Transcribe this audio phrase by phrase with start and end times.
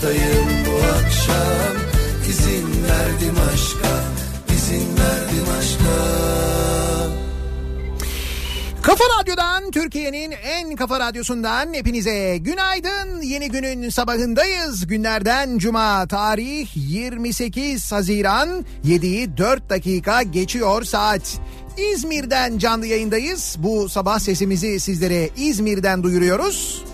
[0.00, 1.76] Boştayım bu akşam
[2.28, 4.02] İzin verdim aşka
[4.54, 5.94] İzin verdim aşka
[8.82, 13.22] Kafa Radyo'dan Türkiye'nin en kafa radyosundan hepinize günaydın.
[13.22, 14.86] Yeni günün sabahındayız.
[14.86, 21.40] Günlerden cuma tarih 28 Haziran 7'yi 4 dakika geçiyor saat.
[21.92, 23.56] İzmir'den canlı yayındayız.
[23.58, 26.84] Bu sabah sesimizi sizlere İzmir'den duyuruyoruz.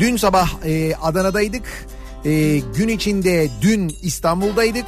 [0.00, 1.86] Dün sabah e, Adana'daydık.
[2.26, 4.86] E, gün içinde dün İstanbul'daydık.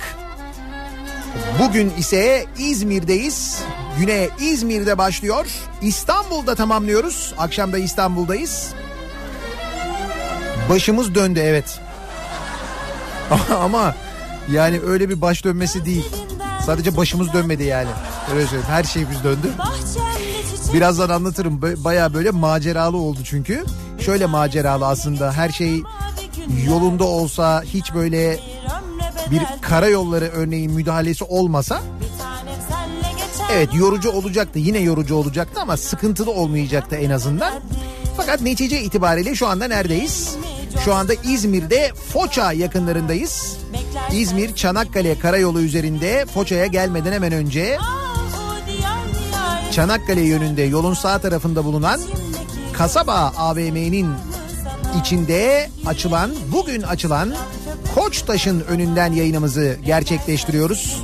[1.59, 3.62] Bugün ise İzmir'deyiz.
[3.99, 5.47] Güne İzmir'de başlıyor.
[5.82, 7.34] İstanbul'da tamamlıyoruz.
[7.38, 8.69] Akşam da İstanbul'dayız.
[10.71, 11.81] Başımız döndü evet.
[13.62, 13.94] Ama
[14.53, 16.06] yani öyle bir baş dönmesi değil.
[16.66, 17.88] Sadece başımız dönmedi yani.
[18.34, 18.70] Öyle söyleyeyim.
[18.70, 19.49] Her şeyimiz döndü.
[20.75, 21.62] Birazdan anlatırım.
[21.62, 23.65] Baya böyle maceralı oldu çünkü.
[24.00, 25.32] Şöyle maceralı aslında.
[25.32, 25.82] Her şey
[26.67, 28.41] yolunda olsa hiç böyle
[29.31, 31.81] bir karayolları örneğin müdahalesi olmasa
[33.53, 37.53] evet yorucu olacaktı yine yorucu olacaktı ama sıkıntılı olmayacaktı en azından.
[38.17, 40.37] Fakat netice itibariyle şu anda neredeyiz?
[40.85, 43.56] Şu anda İzmir'de Foça yakınlarındayız.
[44.12, 47.79] İzmir Çanakkale karayolu üzerinde Foça'ya gelmeden hemen önce
[49.73, 52.01] Çanakkale yönünde yolun sağ tarafında bulunan
[52.73, 54.09] Kasaba AVM'nin
[55.00, 57.35] içinde açılan bugün açılan
[57.94, 61.02] Koçtaş'ın önünden yayınımızı gerçekleştiriyoruz.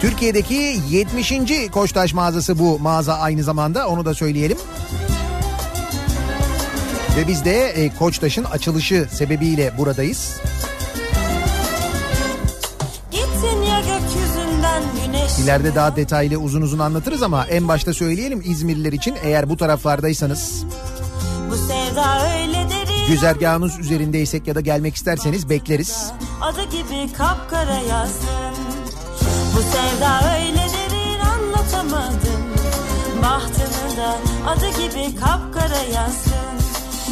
[0.00, 1.32] Türkiye'deki 70.
[1.72, 4.58] Koçtaş mağazası bu mağaza aynı zamanda onu da söyleyelim.
[7.20, 10.40] Ve biz de e, Koçtaş'ın açılışı sebebiyle buradayız.
[15.42, 20.64] İleride daha detaylı uzun uzun anlatırız ama en başta söyleyelim İzmirliler için eğer bu taraflardaysanız
[21.50, 26.12] bu sevda öyle derin, güzergahınız üzerindeysek ya da gelmek isterseniz bekleriz.
[26.40, 28.54] Adı gibi kapkara yazsın.
[29.56, 32.42] Bu sevda öyle derin anlatamadım.
[33.22, 36.59] bahtını da adı gibi kapkara yazsın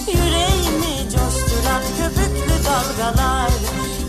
[0.09, 3.51] Yüreğimi coşturan köpüklü dalgalar.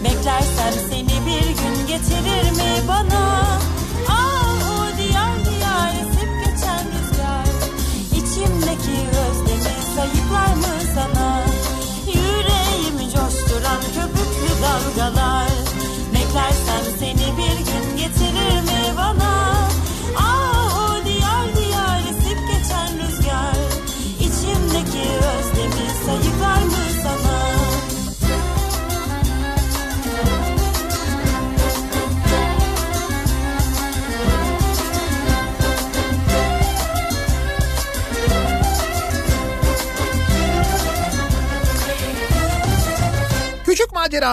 [0.03, 3.59] Beklersem seni bir gün getirir mi bana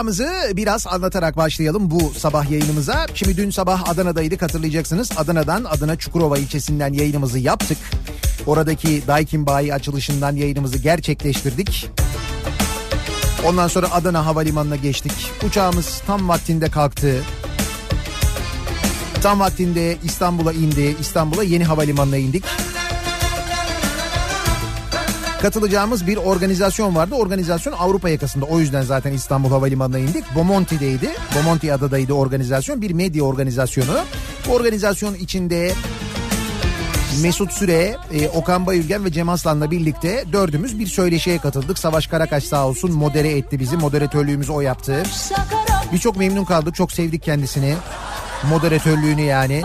[0.03, 3.07] maceramızı biraz anlatarak başlayalım bu sabah yayınımıza.
[3.15, 5.11] Şimdi dün sabah Adana'daydık hatırlayacaksınız.
[5.17, 7.79] Adana'dan Adana Çukurova ilçesinden yayınımızı yaptık.
[8.47, 11.91] Oradaki Daikin Bayi açılışından yayınımızı gerçekleştirdik.
[13.47, 15.13] Ondan sonra Adana Havalimanı'na geçtik.
[15.47, 17.23] Uçağımız tam vaktinde kalktı.
[19.23, 20.97] Tam vaktinde İstanbul'a indi.
[21.01, 22.45] İstanbul'a yeni havalimanına indik.
[25.47, 27.15] Katılacağımız bir organizasyon vardı.
[27.15, 28.45] Organizasyon Avrupa yakasında.
[28.45, 30.35] O yüzden zaten İstanbul Havalimanı'na indik.
[30.35, 31.11] Bomonti'deydi.
[31.35, 32.83] Bomonti adadaydı organizasyon.
[32.83, 33.99] Bir medya organizasyonu.
[34.49, 35.73] Bu organizasyonun içinde
[37.23, 41.79] Mesut Süre, e, Okan Bayülgen ve Cem Aslan'la birlikte dördümüz bir söyleşiye katıldık.
[41.79, 43.77] Savaş Karakaş sağ olsun modere etti bizi.
[43.77, 45.03] Moderatörlüğümüzü o yaptı.
[45.93, 46.75] Biz çok memnun kaldık.
[46.75, 47.75] Çok sevdik kendisini.
[48.51, 49.63] Moderatörlüğünü yani.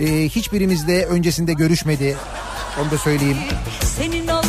[0.00, 2.16] E, hiçbirimiz de öncesinde görüşmedi.
[2.82, 3.36] Onu da söyleyeyim.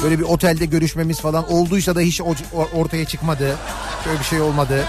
[0.04, 2.22] Böyle bir otelde görüşmemiz falan olduysa da hiç
[2.74, 3.58] ortaya çıkmadı.
[4.06, 4.84] Böyle bir şey olmadı.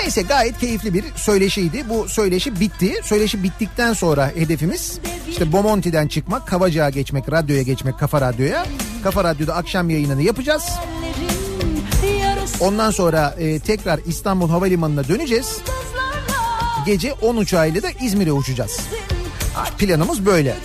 [0.00, 1.84] Neyse gayet keyifli bir söyleşiydi.
[1.88, 2.94] Bu söyleşi bitti.
[3.04, 4.98] Söyleşi bittikten sonra hedefimiz
[5.28, 8.66] işte Bomonti'den çıkmak, Kavacığa geçmek, radyoya geçmek, Kafa Radyo'ya.
[9.04, 10.64] Kafa Radyo'da akşam yayınını yapacağız.
[12.60, 15.58] Ondan sonra e, tekrar İstanbul Havalimanı'na döneceğiz.
[16.86, 18.80] Gece 10 uçağıyla da İzmir'e uçacağız.
[19.78, 20.56] Planımız böyle.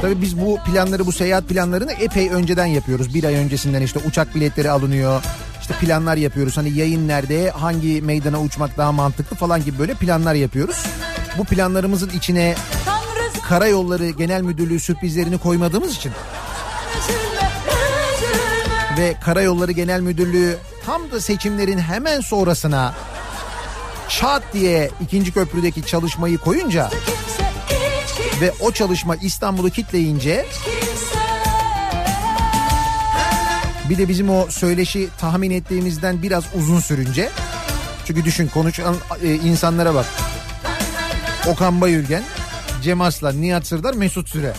[0.00, 3.14] Tabii biz bu planları, bu seyahat planlarını epey önceden yapıyoruz.
[3.14, 5.22] Bir ay öncesinden işte uçak biletleri alınıyor.
[5.60, 6.56] İşte planlar yapıyoruz.
[6.56, 10.76] Hani yayın nerede, hangi meydana uçmak daha mantıklı falan gibi böyle planlar yapıyoruz.
[11.38, 12.54] Bu planlarımızın içine
[13.48, 16.12] Karayolları Genel Müdürlüğü sürprizlerini koymadığımız için
[18.98, 20.56] ve Karayolları Genel Müdürlüğü
[20.86, 22.94] tam da seçimlerin hemen sonrasına
[24.08, 26.90] çat diye ikinci köprüdeki çalışmayı koyunca
[28.40, 30.46] ve o çalışma İstanbul'u kitleyince
[33.90, 37.30] Bir de bizim o söyleşi tahmin ettiğimizden biraz uzun sürünce.
[38.06, 40.06] Çünkü düşün konuşan e, insanlara bak.
[41.46, 42.22] Okan Bayülgen,
[42.82, 44.52] Cem Aslan, Nihat Sırdar, Mesut Süre.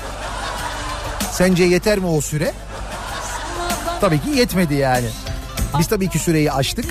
[1.32, 2.54] Sence yeter mi o süre?
[4.02, 5.08] Tabii ki yetmedi yani.
[5.80, 6.86] Biz tabii ki süreyi aştık.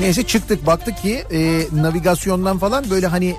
[0.00, 3.36] Neyse çıktık baktık ki e, navigasyondan falan böyle hani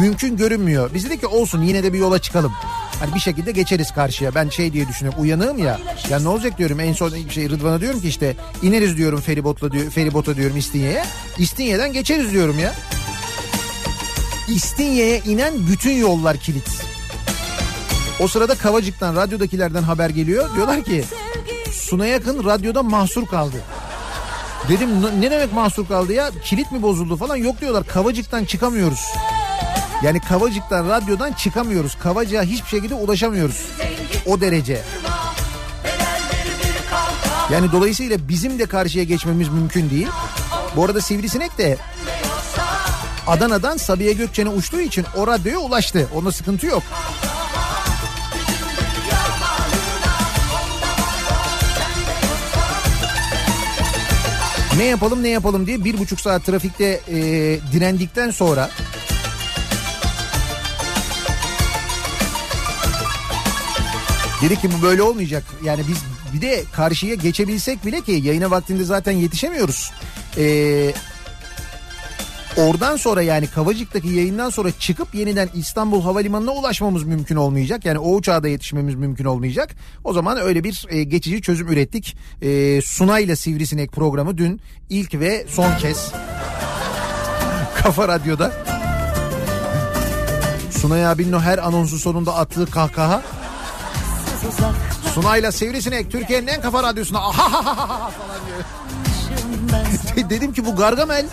[0.00, 0.90] mümkün görünmüyor.
[0.94, 2.52] Biz dedik ki olsun yine de bir yola çıkalım.
[3.00, 4.34] Hani bir şekilde geçeriz karşıya.
[4.34, 5.78] Ben şey diye düşünüyorum uyanığım ya.
[6.10, 9.90] Ya ne olacak diyorum en son şey Rıdvan'a diyorum ki işte ineriz diyorum feribotla diyor,
[9.90, 11.04] feribota diyorum İstinye'ye.
[11.38, 12.72] İstinye'den geçeriz diyorum ya.
[14.48, 16.68] İstinye'ye inen bütün yollar kilit.
[18.20, 20.54] O sırada Kavacık'tan radyodakilerden haber geliyor.
[20.56, 21.04] Diyorlar ki
[21.72, 23.56] Suna yakın radyoda mahsur kaldı.
[24.68, 26.30] Dedim "Ne- ne demek mahsur kaldı ya?
[26.44, 27.36] Kilit mi bozuldu falan?
[27.36, 29.00] Yok diyorlar Kavacık'tan çıkamıyoruz.
[30.02, 31.94] Yani Kavacık'tan radyodan çıkamıyoruz.
[31.98, 33.66] Kavacık'a hiçbir şekilde ulaşamıyoruz.
[34.26, 34.82] O derece.
[37.52, 40.08] Yani dolayısıyla bizim de karşıya geçmemiz mümkün değil.
[40.76, 41.76] Bu arada Sivrisinek de
[43.26, 46.08] Adana'dan Sabiha Gökçen'e uçtuğu için o radyoya ulaştı.
[46.14, 46.82] Onda sıkıntı yok.
[54.76, 57.14] Ne yapalım ne yapalım diye bir buçuk saat trafikte e,
[57.72, 58.70] direndikten sonra
[64.42, 65.44] dedik ki bu böyle olmayacak.
[65.64, 65.98] Yani biz
[66.34, 69.92] bir de karşıya geçebilsek bile ki yayına vaktinde zaten yetişemiyoruz.
[70.38, 70.92] Ee,
[72.56, 77.84] oradan sonra yani Kavacık'taki yayından sonra çıkıp yeniden İstanbul Havalimanı'na ulaşmamız mümkün olmayacak.
[77.84, 79.74] Yani o uçağa da yetişmemiz mümkün olmayacak.
[80.04, 82.16] O zaman öyle bir e, geçici çözüm ürettik.
[82.42, 86.12] E, Sunay'la Sivrisinek programı dün ilk ve son kez
[87.82, 88.52] Kafa Radyo'da.
[90.70, 93.22] Sunay abinin o her anonsu sonunda attığı kahkaha.
[95.14, 100.30] Sunay'la Sivrisinek Türkiye'nin en kafa radyosuna ahahaha falan diyor.
[100.30, 101.26] Dedim ki bu Gargamel.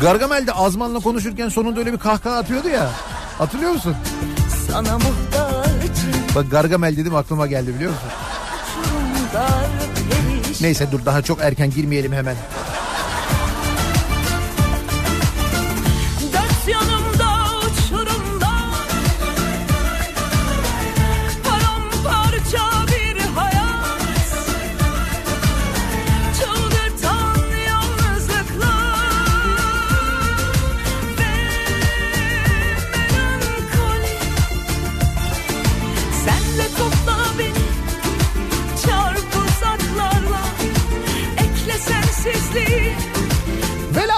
[0.00, 2.90] Gargamel de Azman'la konuşurken sonunda öyle bir kahkaha atıyordu ya.
[3.38, 3.96] Hatırlıyor musun?
[4.70, 4.98] Sana
[6.34, 8.08] Bak Gargamel dedim aklıma geldi biliyor musun?
[10.60, 12.36] Neyse dur daha çok erken girmeyelim hemen.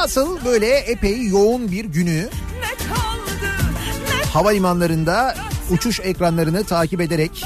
[0.06, 2.28] Velhasıl böyle epey yoğun bir günü
[4.32, 5.34] havalimanlarında
[5.70, 7.44] uçuş ekranlarını takip ederek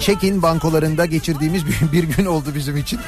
[0.00, 3.00] check-in bankolarında geçirdiğimiz bir, bir gün oldu bizim için.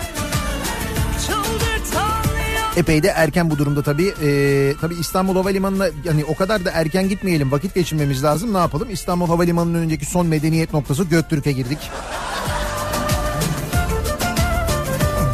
[2.77, 4.15] Epey de erken bu durumda tabii.
[4.23, 8.55] Ee, tabii İstanbul Havalimanı'na yani o kadar da erken gitmeyelim vakit geçirmemiz lazım.
[8.55, 8.91] Ne yapalım?
[8.91, 11.79] İstanbul Havalimanı'nın önceki son medeniyet noktası Göktürk'e girdik.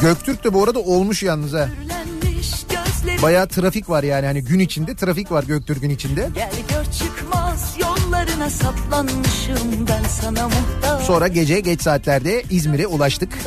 [0.03, 1.69] Göktürk de bu arada olmuş yalnız ha.
[3.23, 6.29] Bayağı trafik var yani hani gün içinde trafik var Göktürk'ün içinde.
[6.35, 13.39] Gel gör çıkmaz yollarına saplanmışım ben sana muhtaç Sonra gece geç saatlerde İzmir'e ulaştık.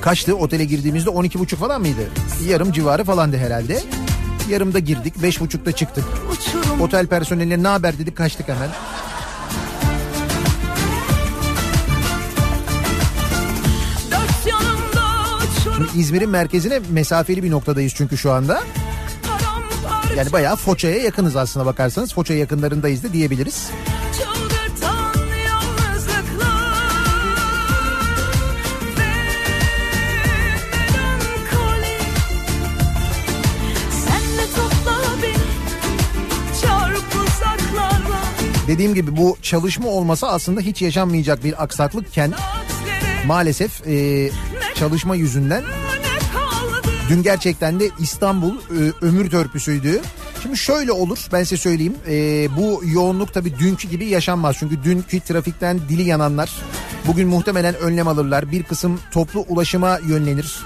[0.00, 2.10] Kaçtı otele girdiğimizde 12.30 falan mıydı?
[2.48, 3.80] Yarım civarı falandı herhalde.
[4.50, 6.04] Yarımda girdik 5.30'da çıktık.
[6.32, 8.70] uçurum Otel personeline ne haber dedik kaçtık hemen.
[15.96, 18.62] İzmir'in merkezine mesafeli bir noktadayız çünkü şu anda.
[20.16, 22.14] Yani bayağı Foça'ya yakınız aslına bakarsanız.
[22.14, 23.70] Foça yakınlarındayız da diyebiliriz.
[38.66, 42.32] Dediğim gibi bu çalışma olmasa aslında hiç yaşanmayacak bir aksaklıkken
[43.26, 44.30] maalesef e,
[44.74, 45.62] çalışma yüzünden
[47.08, 50.00] Dün gerçekten de İstanbul e, ömür törpüsüydü.
[50.42, 51.94] Şimdi şöyle olur ben size söyleyeyim.
[52.08, 54.56] E, bu yoğunluk tabii dünkü gibi yaşanmaz.
[54.58, 56.50] Çünkü dünkü trafikten dili yananlar
[57.06, 58.52] bugün muhtemelen önlem alırlar.
[58.52, 60.56] Bir kısım toplu ulaşıma yönlenir.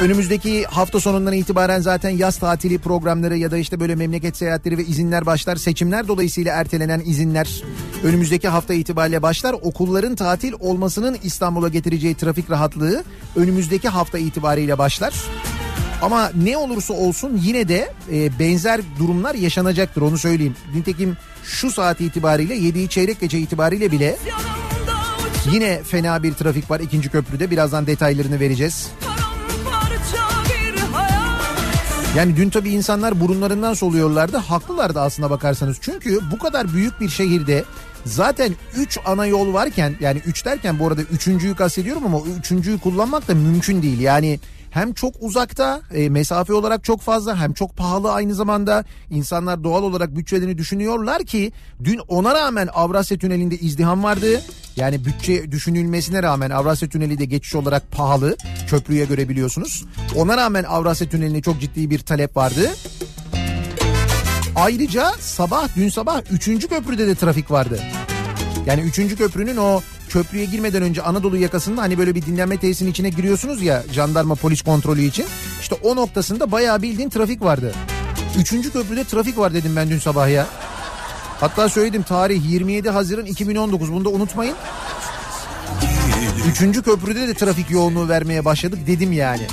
[0.00, 4.84] Önümüzdeki hafta sonundan itibaren zaten yaz tatili programları ya da işte böyle memleket seyahatleri ve
[4.84, 5.56] izinler başlar.
[5.56, 7.62] Seçimler dolayısıyla ertelenen izinler
[8.04, 9.56] önümüzdeki hafta itibariyle başlar.
[9.62, 13.04] Okulların tatil olmasının İstanbul'a getireceği trafik rahatlığı
[13.36, 15.14] önümüzdeki hafta itibariyle başlar.
[16.02, 20.56] Ama ne olursa olsun yine de e, benzer durumlar yaşanacaktır onu söyleyeyim.
[20.74, 24.16] Nitekim şu saat itibariyle 7'yi çeyrek gece itibariyle bile
[25.52, 27.50] yine fena bir trafik var ikinci köprüde.
[27.50, 28.90] Birazdan detaylarını vereceğiz.
[29.00, 29.25] hayat
[32.16, 34.36] Yani dün tabii insanlar burunlarından soluyorlardı.
[34.36, 35.78] Haklılardı aslına bakarsanız.
[35.80, 37.64] Çünkü bu kadar büyük bir şehirde
[38.04, 42.78] zaten 3 ana yol varken yani 3 derken bu arada üçüncüyü kastediyorum ama o üçüncüyü
[42.78, 44.00] kullanmak da mümkün değil.
[44.00, 44.40] Yani
[44.76, 49.82] hem çok uzakta e, mesafe olarak çok fazla hem çok pahalı aynı zamanda insanlar doğal
[49.82, 51.52] olarak bütçelerini düşünüyorlar ki
[51.84, 54.42] dün ona rağmen Avrasya Tüneli'nde izdiham vardı.
[54.76, 58.36] Yani bütçe düşünülmesine rağmen Avrasya Tüneli de geçiş olarak pahalı
[58.68, 59.84] köprüye göre biliyorsunuz.
[60.16, 62.70] Ona rağmen Avrasya Tüneli'ne çok ciddi bir talep vardı.
[64.56, 66.68] Ayrıca sabah dün sabah 3.
[66.68, 67.80] köprüde de trafik vardı.
[68.66, 69.16] Yani 3.
[69.16, 69.80] köprünün o
[70.16, 74.62] köprüye girmeden önce Anadolu yakasında hani böyle bir dinlenme tesisinin içine giriyorsunuz ya jandarma polis
[74.62, 75.26] kontrolü için.
[75.60, 77.72] İşte o noktasında bayağı bildiğin trafik vardı.
[78.38, 78.72] 3.
[78.72, 80.46] köprüde trafik var dedim ben dün sabah ya.
[81.40, 84.56] Hatta söyledim tarih 27 Haziran 2019 bunu da unutmayın.
[86.72, 86.82] 3.
[86.82, 89.46] köprüde de trafik yoğunluğu vermeye başladık dedim yani.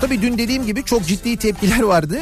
[0.00, 2.20] Tabii dün dediğim gibi çok ciddi tepkiler vardı.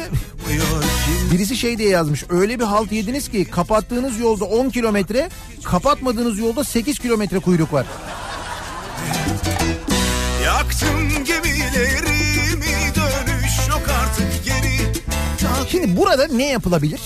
[1.31, 2.23] Birisi şey diye yazmış.
[2.29, 5.29] Öyle bir halt yediniz ki kapattığınız yolda 10 kilometre,
[5.63, 7.85] kapatmadığınız yolda 8 kilometre kuyruk var.
[10.45, 14.75] Yaktım gemilerimi dönüş yok artık geri
[15.69, 17.01] Şimdi burada ne yapılabilir?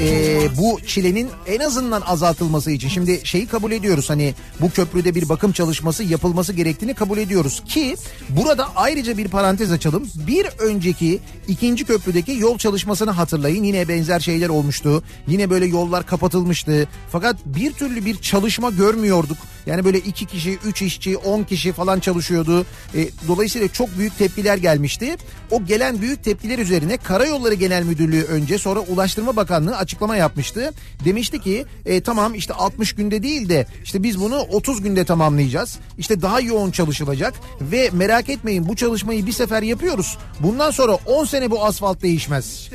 [0.00, 2.88] Ee, bu çilenin en azından azaltılması için.
[2.88, 4.10] Şimdi şeyi kabul ediyoruz.
[4.10, 7.62] Hani bu köprüde bir bakım çalışması yapılması gerektiğini kabul ediyoruz.
[7.68, 7.96] Ki
[8.28, 10.08] burada ayrıca bir parantez açalım.
[10.26, 13.64] Bir önceki ikinci köprüdeki yol çalışmasını hatırlayın.
[13.64, 15.02] Yine benzer şeyler olmuştu.
[15.26, 16.88] Yine böyle yollar kapatılmıştı.
[17.12, 22.00] Fakat bir türlü bir çalışma görmüyorduk Yani böyle iki kişi, üç işçi, on kişi falan
[22.00, 22.66] çalışıyordu.
[22.94, 25.16] E, dolayısıyla çok büyük tepkiler gelmişti.
[25.50, 30.72] O gelen büyük tepkiler üzerine Karayolları Genel Müdürlüğü önce sonra Ulaştırma Bakanlığı açıklama yapmıştı.
[31.04, 35.78] Demişti ki e, tamam işte 60 günde değil de işte biz bunu 30 günde tamamlayacağız.
[35.98, 40.18] İşte daha yoğun çalışılacak ve merak etmeyin bu çalışmayı bir sefer yapıyoruz.
[40.40, 42.70] Bundan sonra 10 sene bu asfalt değişmez.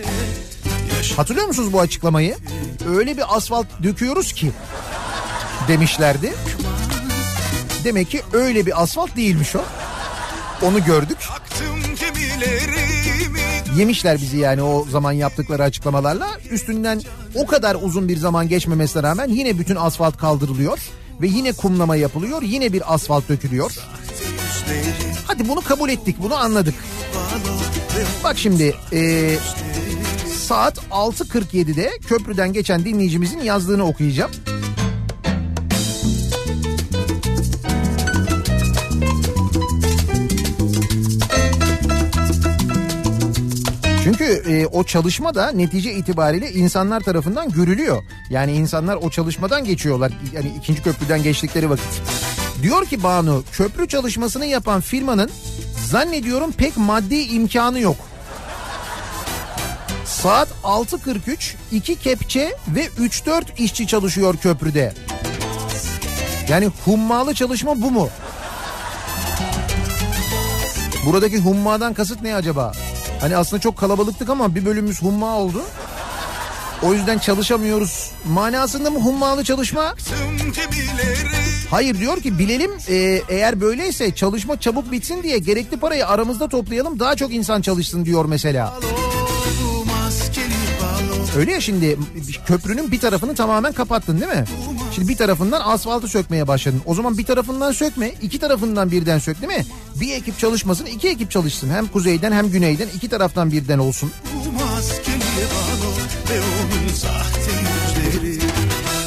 [1.15, 2.35] Hatırlıyor musunuz bu açıklamayı?
[2.87, 4.51] Öyle bir asfalt döküyoruz ki
[5.67, 6.33] demişlerdi.
[7.83, 9.61] Demek ki öyle bir asfalt değilmiş o.
[10.61, 11.17] Onu gördük.
[13.77, 16.27] Yemişler bizi yani o zaman yaptıkları açıklamalarla.
[16.51, 17.01] Üstünden
[17.35, 20.79] o kadar uzun bir zaman geçmemesine rağmen yine bütün asfalt kaldırılıyor.
[21.21, 22.41] Ve yine kumlama yapılıyor.
[22.41, 23.71] Yine bir asfalt dökülüyor.
[25.27, 26.15] Hadi bunu kabul ettik.
[26.19, 26.75] Bunu anladık.
[28.23, 29.31] Bak şimdi e,
[30.35, 34.31] saat 6.47'de köprüden geçen dinleyicimizin yazdığını okuyacağım.
[44.03, 48.03] Çünkü e, o çalışma da netice itibariyle insanlar tarafından görülüyor.
[48.29, 50.11] Yani insanlar o çalışmadan geçiyorlar.
[50.33, 52.01] Yani ikinci köprüden geçtikleri vakit.
[52.61, 55.29] Diyor ki Banu köprü çalışmasını yapan firmanın
[55.89, 57.95] zannediyorum pek maddi imkanı yok.
[60.05, 64.93] Saat 6.43 iki kepçe ve 3-4 işçi çalışıyor köprüde.
[66.49, 68.09] Yani hummalı çalışma bu mu?
[71.05, 72.71] Buradaki hummadan kasıt ne acaba?
[73.23, 75.61] Hani aslında çok kalabalıktık ama bir bölümümüz humma oldu.
[76.83, 78.11] O yüzden çalışamıyoruz.
[78.25, 79.95] Manasında mı hummalı çalışma?
[81.69, 86.99] Hayır diyor ki bilelim e, eğer böyleyse çalışma çabuk bitsin diye gerekli parayı aramızda toplayalım
[86.99, 88.73] daha çok insan çalışsın diyor mesela.
[88.81, 89.12] Balo
[91.37, 91.97] Öyle ya şimdi
[92.45, 94.45] köprünün bir tarafını tamamen kapattın değil mi?
[94.95, 96.81] Şimdi bir tarafından asfaltı sökmeye başladın.
[96.85, 99.65] O zaman bir tarafından sökme, iki tarafından birden sök değil mi?
[100.01, 101.69] Bir ekip çalışmasın, iki ekip çalışsın.
[101.69, 104.11] Hem kuzeyden hem güneyden iki taraftan birden olsun.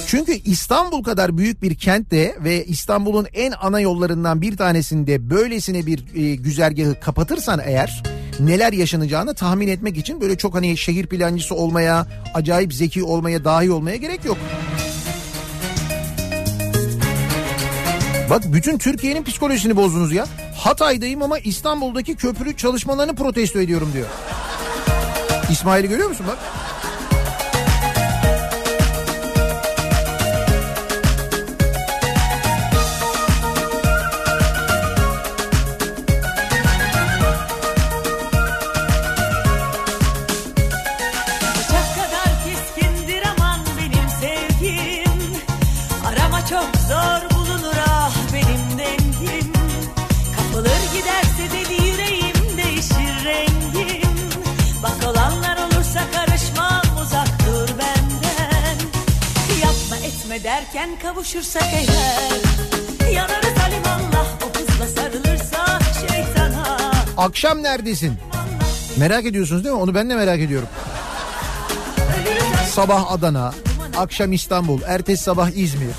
[0.06, 6.04] Çünkü İstanbul kadar büyük bir kentte ve İstanbul'un en ana yollarından bir tanesinde böylesine bir
[6.14, 8.02] e, güzergahı kapatırsan eğer
[8.40, 13.70] neler yaşanacağını tahmin etmek için böyle çok hani şehir plancısı olmaya, acayip zeki olmaya, dahi
[13.70, 14.38] olmaya gerek yok.
[18.30, 20.26] Bak bütün Türkiye'nin psikolojisini bozdunuz ya.
[20.56, 24.06] Hatay'dayım ama İstanbul'daki köprü çalışmalarını protesto ediyorum diyor.
[25.50, 26.38] İsmail'i görüyor musun bak?
[60.66, 66.78] Etme derken kavuşursak eğer Yanarız alimallah o kızla sarılırsa şeytana
[67.16, 68.14] Akşam neredesin?
[68.98, 69.80] Merak ediyorsunuz değil mi?
[69.80, 70.68] Onu ben de merak ediyorum.
[72.70, 73.52] Sabah Adana,
[73.96, 75.94] akşam İstanbul, ertesi sabah İzmir.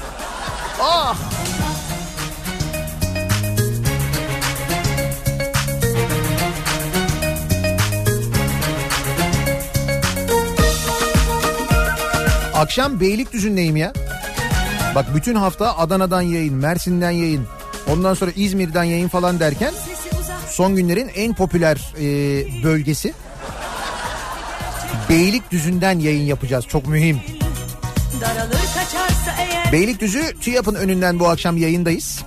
[0.81, 1.17] Ah!
[12.53, 13.93] Akşam Beylikdüzü'ndeyim ya.
[14.97, 17.47] Bak bütün hafta Adana'dan yayın, Mersin'den yayın,
[17.87, 19.73] ondan sonra İzmir'den yayın falan derken
[20.49, 22.03] son günlerin en popüler e,
[22.63, 23.13] bölgesi
[25.09, 26.65] Beylikdüzü'nden yayın yapacağız.
[26.67, 27.21] Çok mühim.
[29.39, 32.23] Eğer Beylikdüzü TÜYAP'ın önünden bu akşam yayındayız.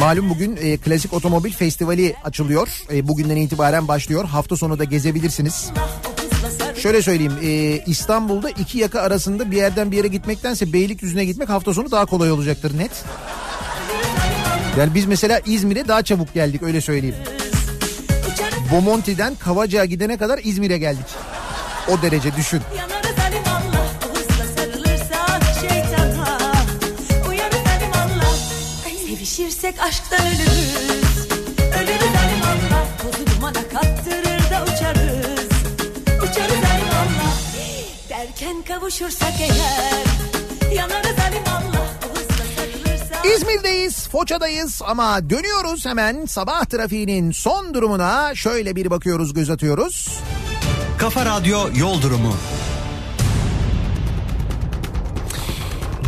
[0.00, 2.68] Malum bugün e, Klasik Otomobil Festivali açılıyor.
[2.92, 4.24] E, bugünden itibaren başlıyor.
[4.24, 5.70] Hafta sonu da gezebilirsiniz.
[6.84, 11.74] Şöyle söyleyeyim e, İstanbul'da iki yaka arasında bir yerden bir yere gitmektense Beylikdüzü'ne gitmek hafta
[11.74, 13.04] sonu daha kolay olacaktır net.
[14.78, 17.16] Yani biz mesela İzmir'e daha çabuk geldik öyle söyleyeyim.
[18.72, 21.06] Bomonti'den Kavacık'a gidene kadar İzmir'e geldik.
[21.88, 22.60] O derece düşün.
[29.06, 34.23] Sevişirsek aşktan ölürüz Ölürüz alimallah Tozu dumana kattırır
[38.74, 40.04] kavuşursak eğer
[40.74, 41.14] Yanarız
[43.36, 50.20] İzmir'deyiz, Foça'dayız ama dönüyoruz hemen sabah trafiğinin son durumuna şöyle bir bakıyoruz, göz atıyoruz.
[50.98, 52.36] Kafa Radyo Yol Durumu.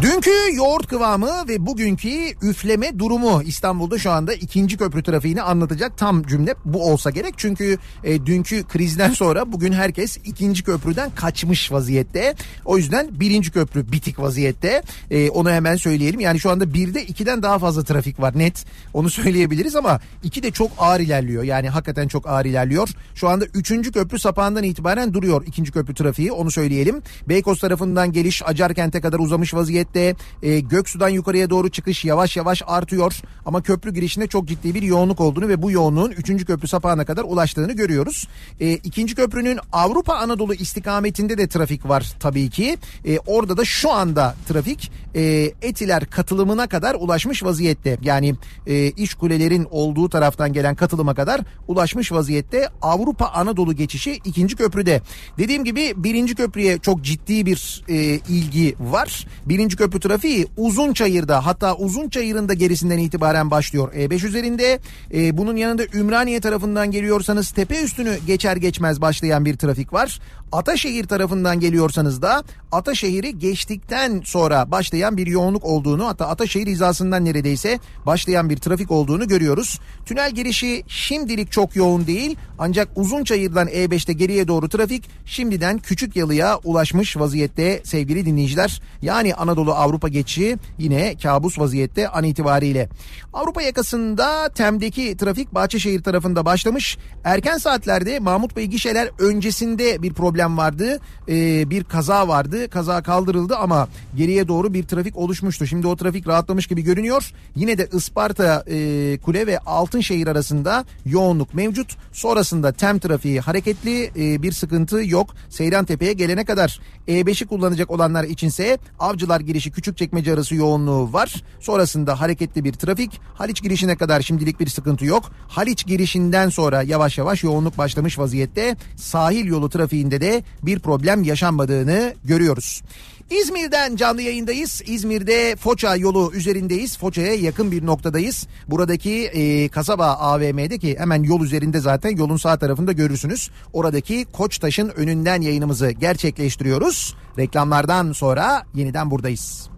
[0.03, 2.09] Dünkü yoğurt kıvamı ve bugünkü
[2.43, 7.35] üfleme durumu İstanbul'da şu anda ikinci köprü trafiğini anlatacak tam cümle bu olsa gerek.
[7.37, 12.35] Çünkü e, dünkü krizden sonra bugün herkes ikinci köprüden kaçmış vaziyette.
[12.65, 14.83] O yüzden birinci köprü bitik vaziyette.
[15.11, 16.21] E, onu hemen söyleyelim.
[16.21, 18.65] Yani şu anda birde ikiden daha fazla trafik var net.
[18.95, 21.43] Onu söyleyebiliriz ama iki de çok ağır ilerliyor.
[21.43, 22.89] Yani hakikaten çok ağır ilerliyor.
[23.15, 27.03] Şu anda üçüncü köprü sapağından itibaren duruyor ikinci köprü trafiği onu söyleyelim.
[27.29, 30.17] Beykoz tarafından geliş Acarkent'e kadar uzamış vaziyette vaziyette.
[30.43, 33.23] E, Göksu'dan yukarıya doğru çıkış yavaş yavaş artıyor.
[33.47, 36.47] Ama köprü girişinde çok ciddi bir yoğunluk olduğunu ve bu yoğunluğun 3.
[36.47, 38.29] köprü sapağına kadar ulaştığını görüyoruz.
[38.61, 42.77] E, ikinci köprünün Avrupa Anadolu istikametinde de trafik var tabii ki.
[43.05, 47.99] E, orada da şu anda trafik e, Etiler katılımına kadar ulaşmış vaziyette.
[48.03, 48.35] Yani
[48.67, 52.69] e, iş kulelerin olduğu taraftan gelen katılıma kadar ulaşmış vaziyette.
[52.83, 55.01] Avrupa Anadolu geçişi ikinci köprüde.
[55.39, 57.95] Dediğim gibi birinci köprüye çok ciddi bir e,
[58.29, 59.27] ilgi var.
[59.47, 64.81] Birinci köprü trafiği uzun çayırda hatta uzun çayırın da gerisinden itibaren başlıyor E5 üzerinde.
[65.15, 70.21] E, bunun yanında Ümraniye tarafından geliyorsanız tepe üstünü geçer geçmez başlayan bir trafik var.
[70.53, 77.79] Ataşehir tarafından geliyorsanız da Ataşehir'i geçtikten sonra başlayan bir yoğunluk olduğunu hatta Ataşehir hizasından neredeyse
[78.07, 79.81] başlayan bir trafik olduğunu görüyoruz.
[80.07, 86.17] Tünel girişi şimdilik çok yoğun değil ancak uzun çayırdan E5'te geriye doğru trafik şimdiden Küçük
[86.17, 88.83] Yalı'ya ulaşmış vaziyette sevgili dinleyiciler.
[89.03, 92.89] Yani Anadolu Avrupa geçişi yine kabus vaziyette an itibariyle.
[93.33, 96.99] Avrupa yakasında Tem'deki trafik Bahçeşehir tarafında başlamış.
[97.25, 101.01] Erken saatlerde Mahmut Bey gişeler öncesinde bir problem vardı.
[101.29, 102.71] Ee, bir kaza vardı.
[102.71, 105.67] Kaza kaldırıldı ama geriye doğru bir trafik oluşmuştu.
[105.67, 107.33] Şimdi o trafik rahatlamış gibi görünüyor.
[107.55, 111.97] Yine de Isparta e, Kule ve Altınşehir arasında yoğunluk mevcut.
[112.13, 115.35] Sonrasında Tem trafiği hareketli e, bir sıkıntı yok.
[115.49, 121.43] Seyran Tepe'ye gelene kadar E5'i kullanacak olanlar içinse Avcılar girişi Küçükçekmece arası yoğunluğu var.
[121.61, 123.21] Sonrasında hareketli bir trafik.
[123.35, 125.33] Haliç girişine kadar şimdilik bir sıkıntı yok.
[125.49, 128.77] Haliç girişinden sonra yavaş yavaş yoğunluk başlamış vaziyette.
[128.97, 132.83] Sahil yolu trafiğinde de bir problem yaşanmadığını görüyoruz.
[133.31, 134.83] İzmir'den canlı yayındayız.
[134.87, 136.99] İzmir'de Foça yolu üzerindeyiz.
[136.99, 138.47] Foça'ya yakın bir noktadayız.
[138.69, 143.51] Buradaki e, kasaba AVM'de ki hemen yol üzerinde zaten yolun sağ tarafında görürsünüz.
[143.73, 147.17] Oradaki Koçtaş'ın önünden yayınımızı gerçekleştiriyoruz.
[147.39, 149.76] Reklamlardan sonra yeniden buradayız.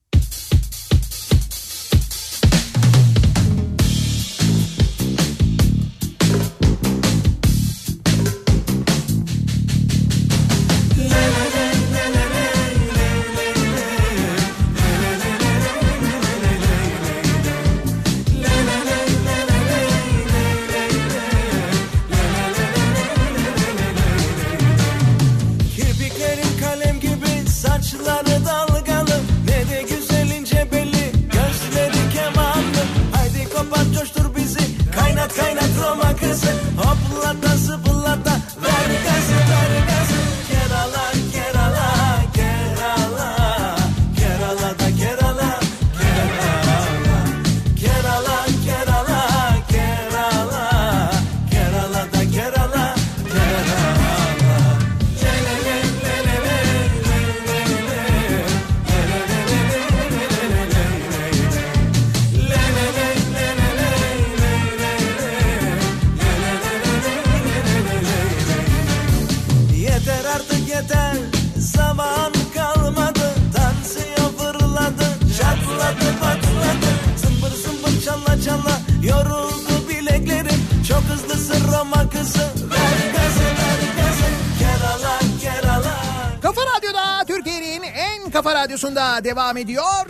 [89.24, 90.06] Devam ediyor.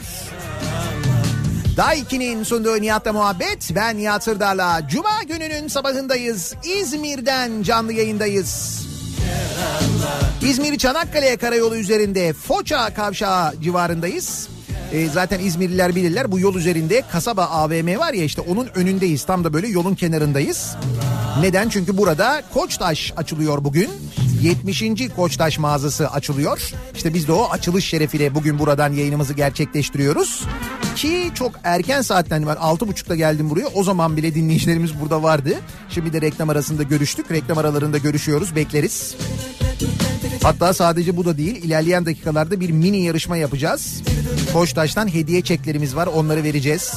[1.76, 3.70] Daiki'nin sunduğu Nihat'la muhabbet.
[3.74, 6.54] Ben Nihat Sırdar'la Cuma gününün sabahındayız.
[6.64, 8.82] İzmir'den canlı yayındayız.
[10.42, 14.48] İzmir Çanakkale Karayolu üzerinde Foça Kavşağı civarındayız.
[14.92, 19.24] E, zaten İzmirliler bilirler bu yol üzerinde kasaba AVM var ya işte onun önündeyiz.
[19.24, 20.76] Tam da böyle yolun kenarındayız.
[21.40, 21.68] Neden?
[21.68, 23.90] Çünkü burada Koçtaş açılıyor bugün.
[24.42, 24.82] 70.
[25.16, 26.72] Koçtaş mağazası açılıyor.
[26.94, 30.44] İşte biz de o açılış şerefiyle bugün buradan yayınımızı gerçekleştiriyoruz.
[30.96, 33.66] Ki çok erken saatten ben 6.30'da geldim buraya.
[33.66, 35.54] O zaman bile dinleyicilerimiz burada vardı.
[35.88, 37.30] Şimdi de reklam arasında görüştük.
[37.30, 38.56] Reklam aralarında görüşüyoruz.
[38.56, 39.16] Bekleriz.
[40.42, 41.64] Hatta sadece bu da değil.
[41.64, 44.02] İlerleyen dakikalarda bir mini yarışma yapacağız.
[44.52, 46.06] Koçtaş'tan hediye çeklerimiz var.
[46.06, 46.94] Onları vereceğiz.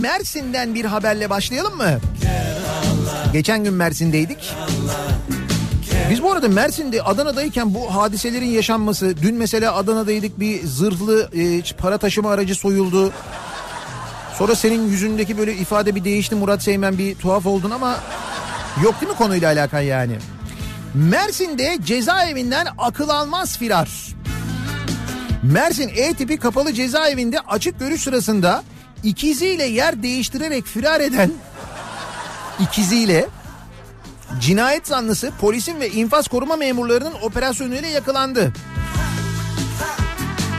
[0.00, 2.00] Mersin'den bir haberle başlayalım mı?
[3.32, 4.54] Geçen gün Mersin'deydik.
[6.10, 11.98] Biz bu arada Mersin'de Adana'dayken bu hadiselerin yaşanması, dün mesela Adana'daydık bir zırhlı e, para
[11.98, 13.12] taşıma aracı soyuldu.
[14.38, 17.96] Sonra senin yüzündeki böyle ifade bir değişti Murat Seymen bir tuhaf oldun ama
[18.82, 20.16] yok değil mi konuyla alakan yani?
[20.94, 23.90] Mersin'de cezaevinden akıl almaz firar.
[25.42, 28.62] Mersin E tipi kapalı cezaevinde açık görüş sırasında
[29.02, 31.32] ikiziyle yer değiştirerek firar eden
[32.60, 33.26] ikiziyle
[34.40, 38.52] cinayet zanlısı polisin ve infaz koruma memurlarının operasyonuyla yakalandı.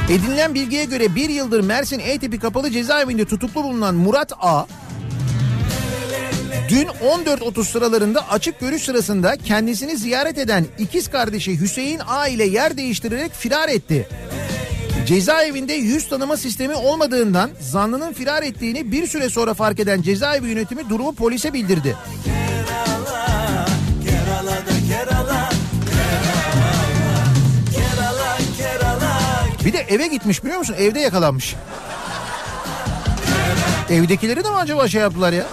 [0.10, 4.66] Edinilen bilgiye göre bir yıldır Mersin E tipi kapalı cezaevinde tutuklu bulunan Murat A.
[6.70, 12.78] Dün 14.30 sıralarında açık görüş sırasında kendisini ziyaret eden ikiz kardeşi Hüseyin A ile yer
[12.78, 14.08] değiştirerek firar etti.
[15.06, 20.90] Cezaevinde yüz tanıma sistemi olmadığından zanlının firar ettiğini bir süre sonra fark eden cezaevi yönetimi
[20.90, 21.96] durumu polise bildirdi.
[29.66, 30.76] Bir de eve gitmiş biliyor musun?
[30.80, 31.56] Evde yakalanmış.
[33.90, 35.44] Evdekileri de mi acaba şey yaptılar ya?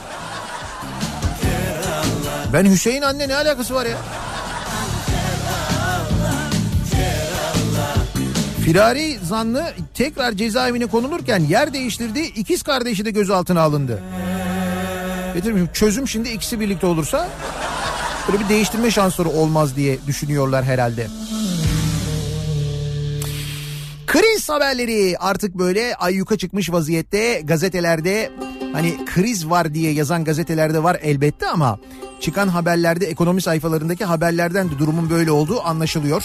[2.53, 3.97] Ben Hüseyin anne ne alakası var ya?
[8.69, 14.03] Firari zanlı tekrar cezaevine konulurken yer değiştirdiği ikiz kardeşi de gözaltına alındı.
[15.35, 17.29] Getirmişim çözüm şimdi ikisi birlikte olursa
[18.29, 21.07] böyle bir değiştirme şansları olmaz diye düşünüyorlar herhalde.
[24.07, 28.31] Kriz haberleri artık böyle ayyuka çıkmış vaziyette gazetelerde
[28.73, 31.79] hani kriz var diye yazan gazetelerde var elbette ama
[32.21, 36.25] çıkan haberlerde ekonomi sayfalarındaki haberlerden de durumun böyle olduğu anlaşılıyor.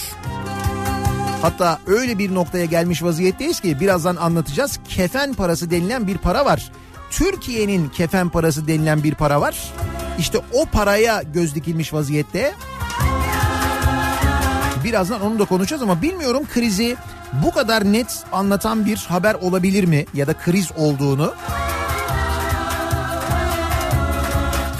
[1.44, 4.78] Hatta öyle bir noktaya gelmiş vaziyetteyiz ki birazdan anlatacağız.
[4.88, 6.72] Kefen parası denilen bir para var.
[7.10, 9.72] Türkiye'nin kefen parası denilen bir para var.
[10.18, 12.54] İşte o paraya göz dikilmiş vaziyette.
[14.84, 16.96] Birazdan onu da konuşacağız ama bilmiyorum krizi
[17.44, 21.34] bu kadar net anlatan bir haber olabilir mi ya da kriz olduğunu.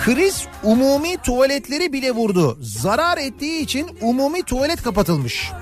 [0.05, 2.59] Kriz umumi tuvaletleri bile vurdu.
[2.61, 5.53] Zarar ettiği için umumi tuvalet kapatılmış.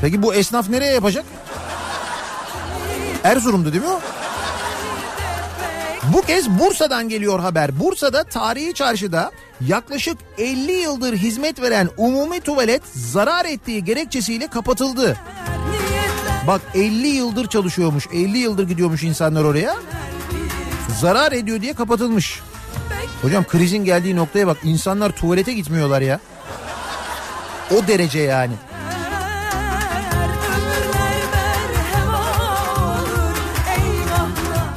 [0.00, 1.24] Peki bu esnaf nereye yapacak?
[3.24, 4.00] Erzurum'da değil mi o?
[6.12, 7.80] Bu kez Bursa'dan geliyor haber.
[7.80, 9.30] Bursa'da tarihi çarşıda
[9.66, 15.16] yaklaşık 50 yıldır hizmet veren umumi tuvalet zarar ettiği gerekçesiyle kapatıldı.
[16.46, 19.76] Bak 50 yıldır çalışıyormuş, 50 yıldır gidiyormuş insanlar oraya.
[21.00, 22.40] Zarar ediyor diye kapatılmış.
[23.22, 26.20] Hocam krizin geldiği noktaya bak insanlar tuvalete gitmiyorlar ya.
[27.70, 28.54] O derece yani.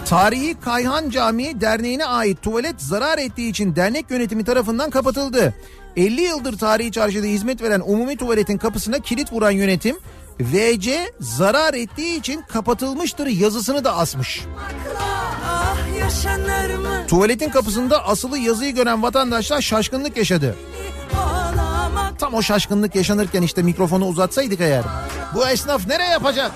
[0.09, 5.53] Tarihi Kayhan Camii Derneği'ne ait tuvalet zarar ettiği için dernek yönetimi tarafından kapatıldı.
[5.95, 9.97] 50 yıldır tarihi çarşıda hizmet veren umumi tuvaletin kapısına kilit vuran yönetim
[10.39, 14.41] VC zarar ettiği için kapatılmıştır yazısını da asmış.
[17.07, 20.55] Tuvaletin kapısında asılı yazıyı gören vatandaşlar şaşkınlık yaşadı.
[22.19, 24.83] Tam o şaşkınlık yaşanırken işte mikrofonu uzatsaydık eğer.
[25.35, 26.51] Bu esnaf nereye yapacak?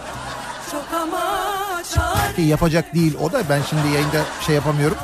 [2.35, 4.97] Ki yapacak değil o da ben şimdi yayında şey yapamıyorum.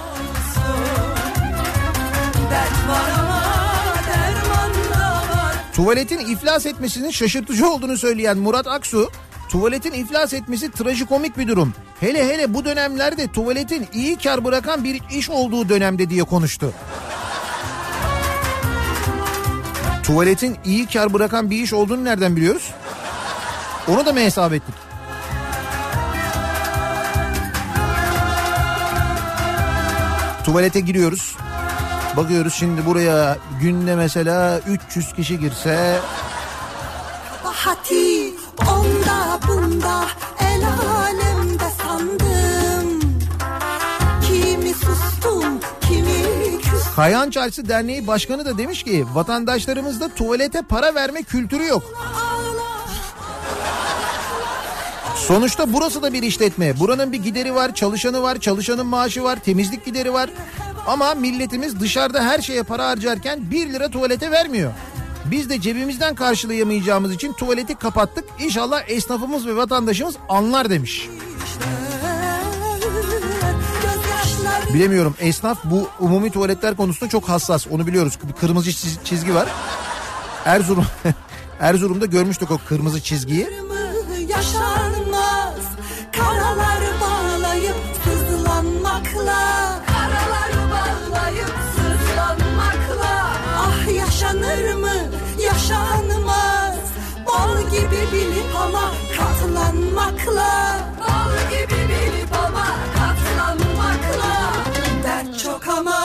[5.73, 9.11] Tuvaletin iflas etmesinin şaşırtıcı olduğunu söyleyen Murat Aksu,
[9.49, 11.73] tuvaletin iflas etmesi trajikomik bir durum.
[11.99, 16.73] Hele hele bu dönemlerde tuvaletin iyi kar bırakan bir iş olduğu dönemde diye konuştu.
[20.03, 22.71] Tuvaletin iyi kar bırakan bir iş olduğunu nereden biliyoruz?
[23.87, 24.88] Onu da mı hesap ettik?
[30.49, 31.35] Tuvalete giriyoruz.
[32.17, 35.99] Bakıyoruz şimdi buraya günde mesela 300 kişi girse
[37.43, 40.05] Hati onda bunda
[40.39, 40.63] el
[40.97, 42.99] alemde sandım
[44.27, 51.23] Kimi sustum kimi küstüm Kayan Çarşı Derneği Başkanı da demiş ki vatandaşlarımızda tuvalete para verme
[51.23, 51.83] kültürü yok.
[55.29, 56.79] Sonuçta burası da bir işletme.
[56.79, 60.29] Buranın bir gideri var, çalışanı var, çalışanın maaşı var, temizlik gideri var.
[60.87, 64.71] Ama milletimiz dışarıda her şeye para harcarken 1 lira tuvalete vermiyor.
[65.25, 68.25] Biz de cebimizden karşılayamayacağımız için tuvaleti kapattık.
[68.39, 71.09] İnşallah esnafımız ve vatandaşımız anlar demiş.
[74.73, 77.67] Bilemiyorum esnaf bu umumi tuvaletler konusunda çok hassas.
[77.67, 78.13] Onu biliyoruz.
[78.23, 79.49] Bir kırmızı çiz- çizgi var.
[80.45, 80.85] Erzurum
[81.59, 83.47] Erzurum'da görmüştük o kırmızı çizgiyi.
[84.29, 84.78] yaşanmaz
[95.69, 96.75] yaşanmaz.
[97.27, 100.79] Bal gibi bilip ama katlanmakla.
[100.99, 104.53] Bal gibi bilip ama katlanmakla.
[105.03, 105.99] Dert çok ama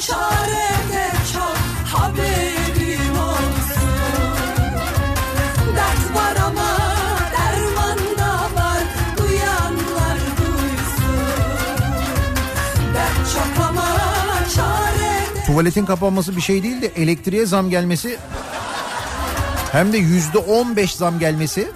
[0.00, 1.56] çare de çok.
[1.92, 3.90] Haberim olsun.
[5.76, 6.76] Dert var ama
[7.32, 7.98] derman
[8.56, 8.82] var.
[9.18, 11.20] Duyanlar duysun.
[12.94, 13.86] Dert çok ama
[14.56, 18.18] çare Tuvaletin kapanması bir şey değil de elektriğe zam gelmesi
[19.72, 21.72] hem de yüzde on beş zam gelmesi.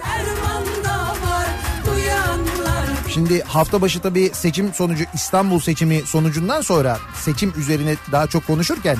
[3.09, 8.97] Şimdi hafta başı tabii seçim sonucu İstanbul seçimi sonucundan sonra seçim üzerine daha çok konuşurken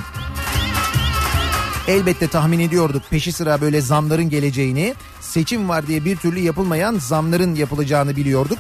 [1.88, 4.96] elbette tahmin ediyorduk peşi sıra böyle zamların geleceğini.
[5.22, 8.60] Seçim var diye bir türlü yapılmayan zamların yapılacağını biliyorduk.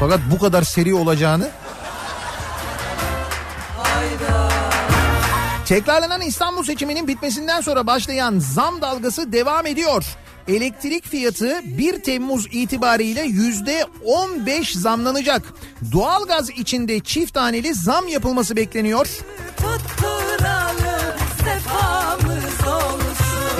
[0.00, 1.50] Fakat bu kadar seri olacağını
[5.70, 10.04] Tekrarlanan İstanbul seçiminin bitmesinden sonra başlayan zam dalgası devam ediyor.
[10.48, 15.42] Elektrik fiyatı 1 Temmuz itibariyle yüzde 15 zamlanacak.
[15.92, 19.08] Doğalgaz içinde çift taneli zam yapılması bekleniyor.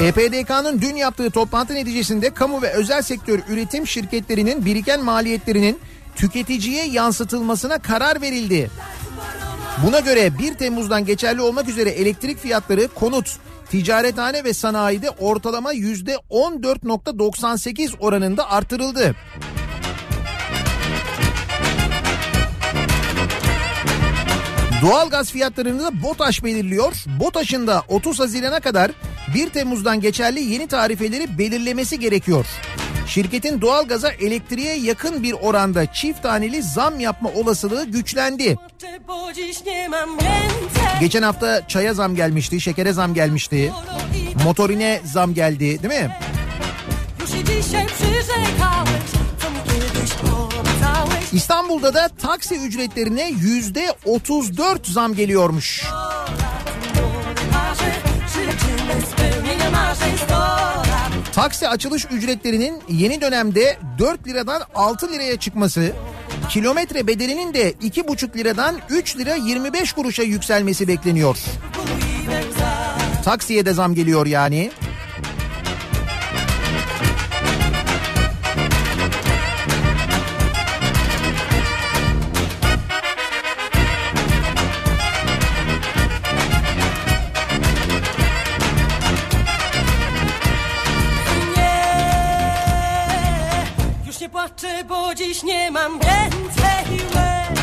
[0.01, 5.79] EPDK'nın dün yaptığı toplantı neticesinde kamu ve özel sektör üretim şirketlerinin biriken maliyetlerinin
[6.16, 8.70] tüketiciye yansıtılmasına karar verildi.
[9.87, 13.37] Buna göre 1 Temmuz'dan geçerli olmak üzere elektrik fiyatları konut,
[13.71, 19.16] ticarethane ve sanayide ortalama %14.98 oranında artırıldı.
[24.83, 27.05] Doğalgaz fiyatlarını da BOTAŞ belirliyor.
[27.21, 28.90] BOTAŞ'ın da 30 Haziran'a kadar
[29.35, 32.47] 1 Temmuz'dan geçerli yeni tarifeleri belirlemesi gerekiyor.
[33.11, 38.57] Şirketin doğalgaza elektriğe yakın bir oranda çift taneli zam yapma olasılığı güçlendi.
[41.01, 43.73] Geçen hafta çaya zam gelmişti, şekere zam gelmişti,
[44.44, 46.18] motorine zam geldi değil mi?
[51.33, 55.85] İstanbul'da da taksi ücretlerine yüzde 34 zam geliyormuş.
[61.40, 65.92] Taksi açılış ücretlerinin yeni dönemde 4 liradan 6 liraya çıkması,
[66.48, 71.38] kilometre bedelinin de 2,5 liradan 3 lira 25 kuruşa yükselmesi bekleniyor.
[73.24, 74.70] Taksiye de zam geliyor yani.
[95.44, 97.61] Nie mam więcej łez.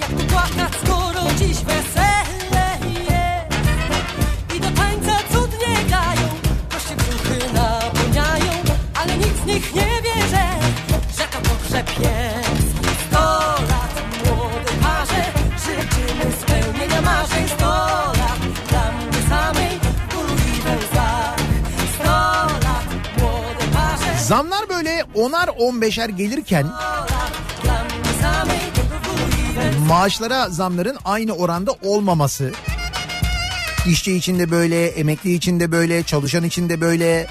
[0.00, 2.78] Jak tu płakać, skoro dziś wesele
[3.10, 4.56] jest?
[4.56, 6.28] I do tańca cudnie grają,
[6.70, 8.62] goście brzuchy napełniają
[8.94, 10.46] Ale nikt z nich nie wie, że,
[11.18, 12.47] że to pogrzeb jest
[24.28, 26.66] Zamlar böyle onar 15'er gelirken
[27.62, 28.60] dla mnie samej,
[29.04, 32.52] bólu i we łzach maaşlara zamların aynı oranda olmaması.
[33.86, 37.26] İşçi için de böyle, emekli için de böyle, çalışan için de böyle.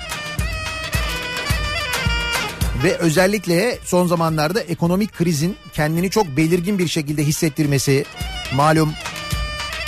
[2.84, 8.06] Ve özellikle son zamanlarda ekonomik krizin kendini çok belirgin bir şekilde hissettirmesi.
[8.54, 8.94] Malum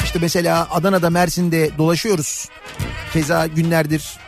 [0.04, 2.50] işte mesela Adana'da Mersin'de dolaşıyoruz.
[3.14, 4.20] Keza günlerdir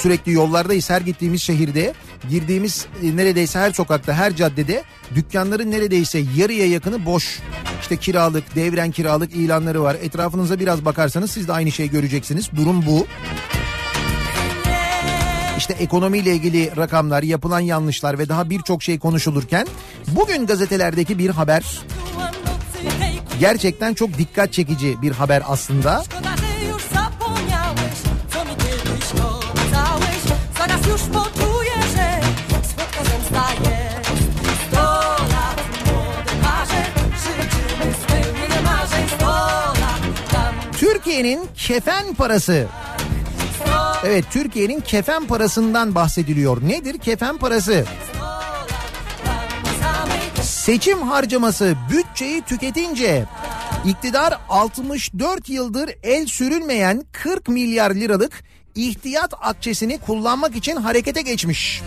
[0.00, 1.94] sürekli yollardayız her gittiğimiz şehirde.
[2.28, 7.40] Girdiğimiz e, neredeyse her sokakta her caddede dükkanların neredeyse yarıya yakını boş.
[7.80, 9.96] İşte kiralık, devren kiralık ilanları var.
[10.02, 12.50] Etrafınıza biraz bakarsanız siz de aynı şeyi göreceksiniz.
[12.56, 13.06] Durum bu.
[15.58, 19.66] İşte ekonomiyle ilgili rakamlar, yapılan yanlışlar ve daha birçok şey konuşulurken
[20.08, 21.64] bugün gazetelerdeki bir haber
[23.40, 26.02] gerçekten çok dikkat çekici bir haber aslında.
[41.10, 42.66] Türkiye'nin kefen parası.
[44.04, 46.68] Evet Türkiye'nin kefen parasından bahsediliyor.
[46.68, 47.84] Nedir kefen parası?
[50.42, 53.24] Seçim harcaması bütçeyi tüketince
[53.84, 58.44] iktidar 64 yıldır el sürülmeyen 40 milyar liralık
[58.74, 61.82] ihtiyat akçesini kullanmak için harekete geçmiş.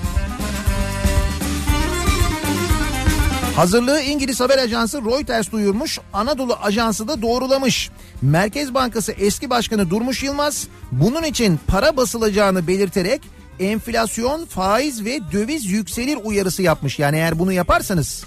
[3.55, 7.89] Hazırlığı İngiliz haber ajansı Reuters duyurmuş, Anadolu ajansı da doğrulamış.
[8.21, 13.21] Merkez Bankası eski başkanı Durmuş Yılmaz bunun için para basılacağını belirterek
[13.59, 16.99] enflasyon, faiz ve döviz yükselir uyarısı yapmış.
[16.99, 18.23] Yani eğer bunu yaparsanız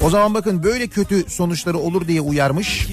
[0.00, 2.86] o zaman bakın böyle kötü sonuçları olur diye uyarmış.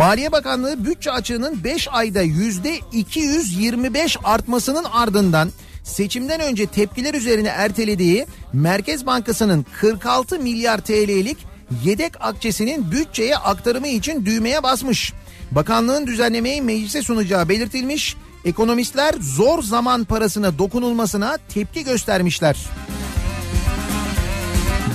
[0.00, 5.50] Maliye Bakanlığı bütçe açığının 5 ayda yüzde 225 artmasının ardından
[5.84, 11.38] seçimden önce tepkiler üzerine ertelediği Merkez Bankası'nın 46 milyar TL'lik
[11.84, 15.12] yedek akçesinin bütçeye aktarımı için düğmeye basmış.
[15.50, 18.16] Bakanlığın düzenlemeyi meclise sunacağı belirtilmiş.
[18.44, 22.56] Ekonomistler zor zaman parasına dokunulmasına tepki göstermişler.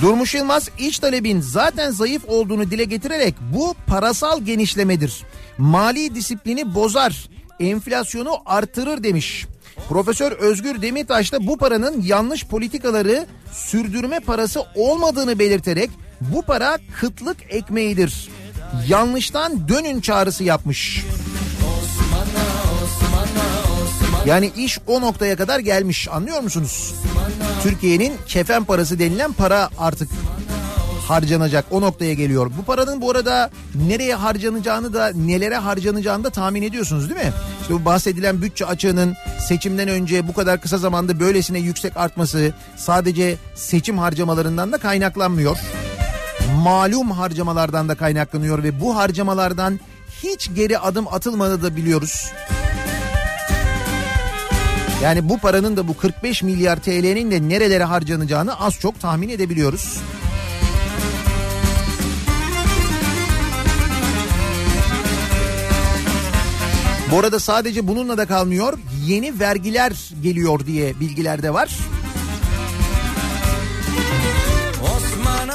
[0.02, 5.22] Durmuş Yılmaz iç talebin zaten zayıf olduğunu dile getirerek bu parasal genişlemedir.
[5.58, 7.28] Mali disiplini bozar,
[7.60, 9.46] enflasyonu artırır demiş.
[9.88, 15.90] Profesör Özgür Demirtaş da bu paranın yanlış politikaları sürdürme parası olmadığını belirterek
[16.20, 18.28] bu para kıtlık ekmeğidir.
[18.88, 21.04] Yanlıştan dönün çağrısı yapmış.
[24.26, 26.94] Yani iş o noktaya kadar gelmiş anlıyor musunuz?
[27.62, 30.08] Türkiye'nin kefen parası denilen para artık
[31.08, 32.50] harcanacak o noktaya geliyor.
[32.58, 37.32] Bu paranın bu arada nereye harcanacağını da nelere harcanacağını da tahmin ediyorsunuz değil mi?
[37.60, 39.14] İşte bu bahsedilen bütçe açığının
[39.48, 45.58] seçimden önce bu kadar kısa zamanda böylesine yüksek artması sadece seçim harcamalarından da kaynaklanmıyor.
[46.64, 49.80] Malum harcamalardan da kaynaklanıyor ve bu harcamalardan
[50.22, 52.32] hiç geri adım atılmadı da biliyoruz.
[55.02, 60.00] Yani bu paranın da bu 45 milyar TL'nin de nerelere harcanacağını az çok tahmin edebiliyoruz.
[67.10, 68.78] Bu arada sadece bununla da kalmıyor.
[69.06, 69.92] Yeni vergiler
[70.22, 71.78] geliyor diye bilgiler de var.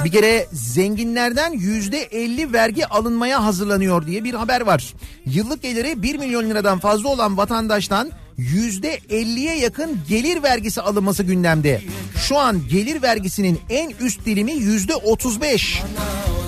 [0.03, 4.93] Bir kere zenginlerden yüzde 50 vergi alınmaya hazırlanıyor diye bir haber var.
[5.25, 8.11] Yıllık geliri 1 milyon liradan fazla olan vatandaştan
[8.53, 11.81] yüzde 50'ye yakın gelir vergisi alınması gündemde.
[12.27, 15.81] Şu an gelir vergisinin en üst dilimi yüzde 35.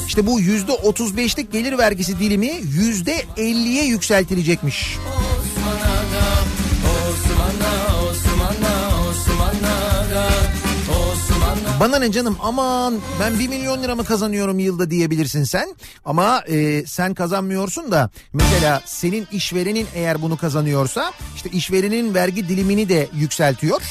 [0.07, 4.97] İşte bu yüzde 35'lik gelir vergisi dilimi yüzde 50'ye yükseltilecekmiş.
[11.79, 15.75] Bana ne canım aman ben 1 milyon lira mı kazanıyorum yılda diyebilirsin sen.
[16.05, 22.89] Ama e, sen kazanmıyorsun da mesela senin işverenin eğer bunu kazanıyorsa işte işverenin vergi dilimini
[22.89, 23.81] de yükseltiyor.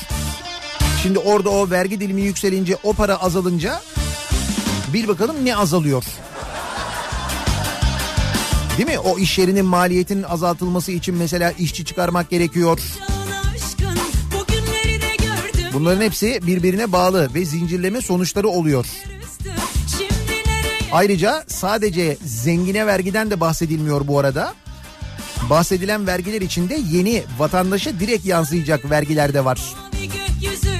[1.02, 3.80] Şimdi orada o vergi dilimi yükselince o para azalınca
[4.92, 6.04] bir bakalım ne azalıyor.
[8.78, 8.98] Değil mi?
[8.98, 12.78] O iş yerinin maliyetinin azaltılması için mesela işçi çıkarmak gerekiyor.
[15.74, 18.86] Bunların hepsi birbirine bağlı ve zincirleme sonuçları oluyor.
[20.92, 24.54] Ayrıca sadece zengine vergiden de bahsedilmiyor bu arada.
[25.50, 29.60] Bahsedilen vergiler içinde yeni vatandaşa direkt yansıyacak vergiler de var.
[29.92, 30.71] gökyüzü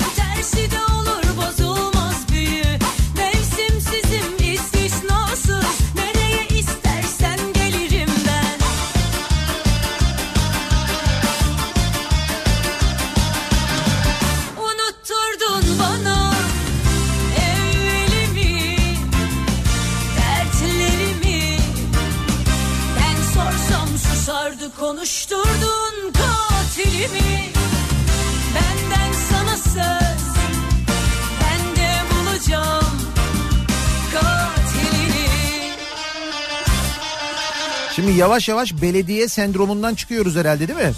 [38.02, 40.92] Şimdi yavaş yavaş belediye sendromundan çıkıyoruz herhalde değil mi?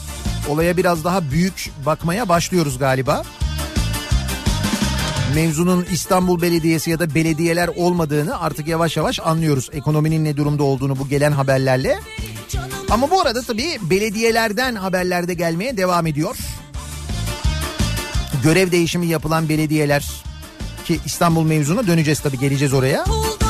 [0.49, 3.23] Olaya biraz daha büyük bakmaya başlıyoruz galiba.
[5.35, 9.71] Mevzunun İstanbul Belediyesi ya da belediyeler olmadığını artık yavaş yavaş anlıyoruz.
[9.73, 11.99] Ekonominin ne durumda olduğunu bu gelen haberlerle.
[12.91, 16.37] Ama bu arada tabii belediyelerden haberler de gelmeye devam ediyor.
[18.43, 20.11] Görev değişimi yapılan belediyeler
[20.85, 23.05] ki İstanbul mevzuna döneceğiz tabii geleceğiz oraya.
[23.05, 23.44] mıdır?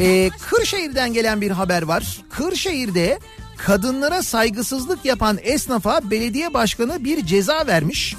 [0.00, 2.18] Ee, Kırşehir'den gelen bir haber var.
[2.30, 3.18] Kırşehir'de
[3.56, 8.16] kadınlara saygısızlık yapan esnafa belediye başkanı bir ceza vermiş.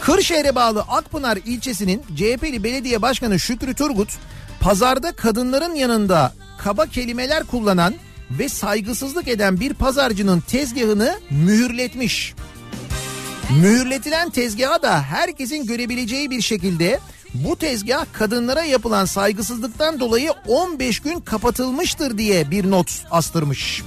[0.00, 4.18] Kırşehir'e bağlı Akpınar ilçesinin CHP'li belediye başkanı Şükrü Turgut
[4.60, 7.94] pazarda kadınların yanında kaba kelimeler kullanan
[8.30, 12.34] ve saygısızlık eden bir pazarcının tezgahını mühürletmiş.
[13.62, 17.00] Mühürletilen tezgaha da herkesin görebileceği bir şekilde
[17.34, 23.82] Bu tezgah kadınlara yapılan saygısızlıktan dolayı 15 gün kapatılmıştır diye bir not astırmış.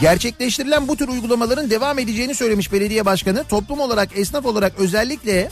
[0.00, 3.44] Gerçekleştirilen bu tür uygulamaların devam edeceğini söylemiş belediye başkanı.
[3.44, 5.50] Toplum olarak, esnaf olarak özellikle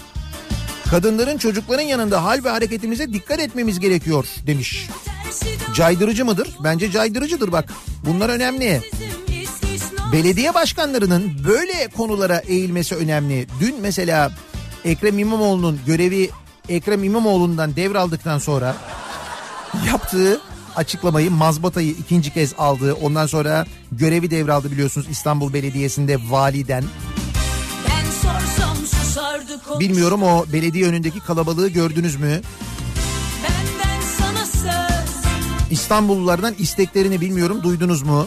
[0.91, 4.89] kadınların, çocukların yanında hal ve hareketimize dikkat etmemiz gerekiyor demiş.
[5.75, 6.49] Caydırıcı mıdır?
[6.65, 7.73] Bence caydırıcıdır bak.
[8.07, 8.83] Bunlar önemli.
[10.13, 13.47] Belediye başkanlarının böyle konulara eğilmesi önemli.
[13.61, 14.33] Dün mesela
[14.85, 16.31] Ekrem İmamoğlu'nun görevi
[16.69, 18.77] Ekrem İmamoğlu'ndan devraldıktan sonra
[19.87, 20.41] yaptığı
[20.77, 22.95] açıklamayı mazbatayı ikinci kez aldı.
[22.95, 26.85] Ondan sonra görevi devraldı biliyorsunuz İstanbul Belediyesi'nde validen.
[28.87, 32.41] Susardı Bilmiyorum o belediye önündeki kalabalığı gördünüz mü?
[35.71, 38.27] İstanbullulardan isteklerini bilmiyorum duydunuz mu?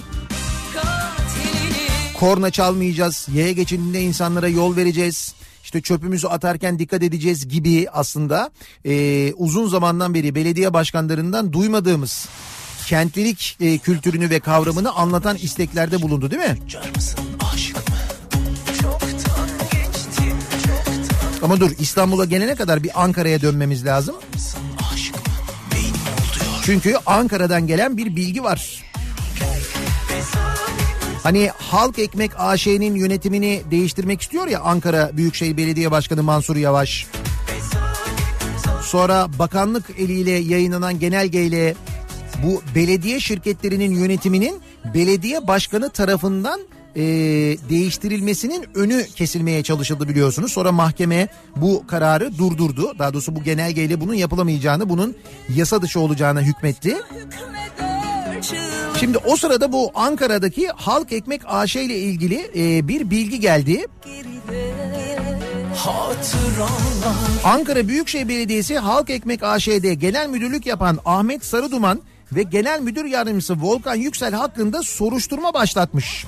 [2.19, 5.33] Korna çalmayacağız, yaya geçidinde insanlara yol vereceğiz.
[5.63, 8.51] İşte çöpümüzü atarken dikkat edeceğiz gibi aslında
[8.85, 12.27] e, uzun zamandan beri belediye başkanlarından duymadığımız
[12.85, 16.57] kentlilik e, kültürünü ve kavramını anlatan isteklerde bulundu değil mi?
[21.41, 24.15] Ama dur İstanbul'a gelene kadar bir Ankara'ya dönmemiz lazım.
[26.63, 28.83] Çünkü Ankara'dan gelen bir bilgi var.
[31.27, 37.07] Hani Halk Ekmek AŞ'nin yönetimini değiştirmek istiyor ya Ankara Büyükşehir Belediye Başkanı Mansur Yavaş.
[38.81, 41.75] Sonra bakanlık eliyle yayınlanan genelgeyle
[42.43, 44.61] bu belediye şirketlerinin yönetiminin
[44.93, 46.59] belediye başkanı tarafından
[46.95, 47.01] e,
[47.69, 50.51] değiştirilmesinin önü kesilmeye çalışıldı biliyorsunuz.
[50.51, 52.93] Sonra mahkeme bu kararı durdurdu.
[52.99, 55.15] Daha doğrusu bu genelgeyle bunun yapılamayacağını, bunun
[55.49, 56.97] yasa dışı olacağına hükmetti.
[57.11, 57.96] hükmeder
[58.99, 63.85] Şimdi o sırada bu Ankara'daki Halk Ekmek AŞ ile ilgili e, bir bilgi geldi.
[67.43, 73.61] Ankara Büyükşehir Belediyesi Halk Ekmek AŞ'de genel müdürlük yapan Ahmet Sarıduman ve genel müdür yardımcısı
[73.61, 76.25] Volkan Yüksel hakkında soruşturma başlatmış.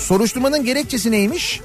[0.00, 1.60] Soruşturmanın gerekçesi neymiş?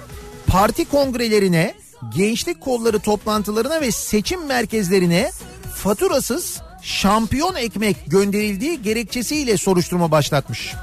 [0.48, 1.74] Parti kongrelerine,
[2.16, 5.32] gençlik kolları toplantılarına ve seçim merkezlerine
[5.76, 10.76] faturasız şampiyon ekmek gönderildiği gerekçesiyle soruşturma başlatmış.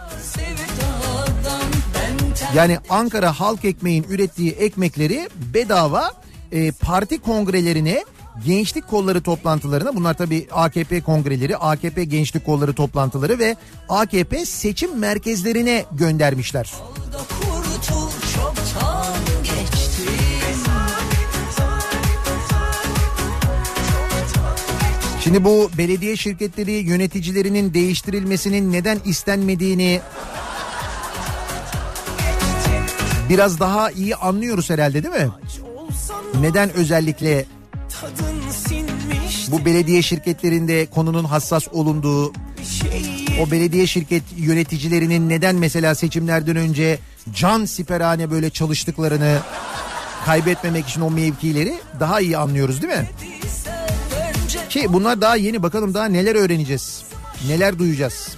[2.55, 6.13] Yani Ankara Halk Ekmeğin ürettiği ekmekleri bedava
[6.53, 8.05] e, parti kongrelerine,
[8.47, 13.57] gençlik kolları toplantılarına bunlar tabii AKP kongreleri, AKP gençlik kolları toplantıları ve
[13.89, 16.73] AKP seçim merkezlerine göndermişler.
[17.13, 18.16] kurtul
[25.27, 30.01] Şimdi bu belediye şirketleri yöneticilerinin değiştirilmesinin neden istenmediğini
[33.29, 35.29] biraz daha iyi anlıyoruz herhalde değil mi?
[36.41, 37.45] Neden özellikle
[39.49, 42.33] bu belediye şirketlerinde konunun hassas olunduğu,
[43.41, 46.99] o belediye şirket yöneticilerinin neden mesela seçimlerden önce
[47.35, 49.39] can siperhane böyle çalıştıklarını
[50.25, 53.07] kaybetmemek için o mevkileri daha iyi anlıyoruz değil mi?
[54.77, 57.05] Ki bunlar daha yeni bakalım daha neler öğreneceğiz.
[57.49, 58.37] Neler duyacağız.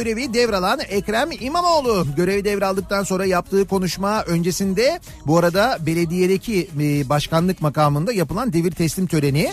[0.00, 7.60] Görevi devralan Ekrem İmamoğlu görevi devraldıktan sonra yaptığı konuşma öncesinde bu arada belediyedeki e, başkanlık
[7.60, 9.50] makamında yapılan devir teslim töreni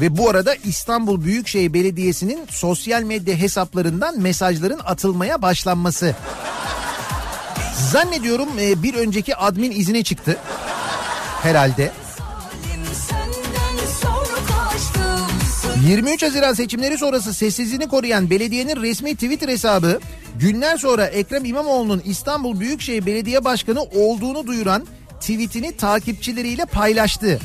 [0.00, 6.14] ve bu arada İstanbul Büyükşehir Belediyesi'nin sosyal medya hesaplarından mesajların atılmaya başlanması.
[7.92, 10.36] Zannediyorum e, bir önceki admin izine çıktı
[11.42, 11.92] herhalde.
[15.86, 20.00] 23 Haziran seçimleri sonrası sessizliğini koruyan belediyenin resmi Twitter hesabı
[20.38, 24.86] günler sonra Ekrem İmamoğlu'nun İstanbul Büyükşehir Belediye Başkanı olduğunu duyuran
[25.20, 27.40] tweetini takipçileriyle paylaştı.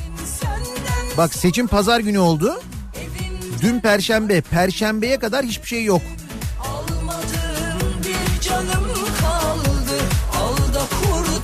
[1.18, 2.62] Bak seçim pazar günü oldu.
[3.62, 6.02] Dün perşembe, perşembeye kadar hiçbir şey yok.
[6.60, 8.91] almadığım bir canım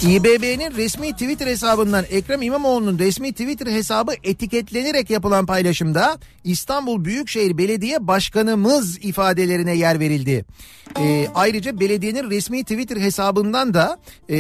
[0.02, 8.08] İBB'nin resmi Twitter hesabından Ekrem İmamoğlu'nun resmi Twitter hesabı etiketlenerek yapılan paylaşımda İstanbul Büyükşehir Belediye
[8.08, 10.46] Başkanımız ifadelerine yer verildi.
[11.00, 13.98] Ee, ayrıca belediyenin resmi Twitter hesabından da
[14.30, 14.38] e,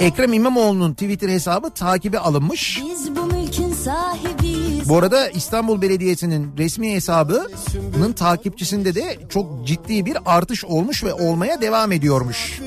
[0.00, 2.82] Ekrem İmamoğlu'nun Twitter hesabı takibe alınmış.
[2.84, 4.53] biz bu mülkün sahibiyiz.
[4.94, 11.60] Bu arada İstanbul Belediyesi'nin resmi hesabının takipçisinde de çok ciddi bir artış olmuş ve olmaya
[11.60, 12.60] devam ediyormuş.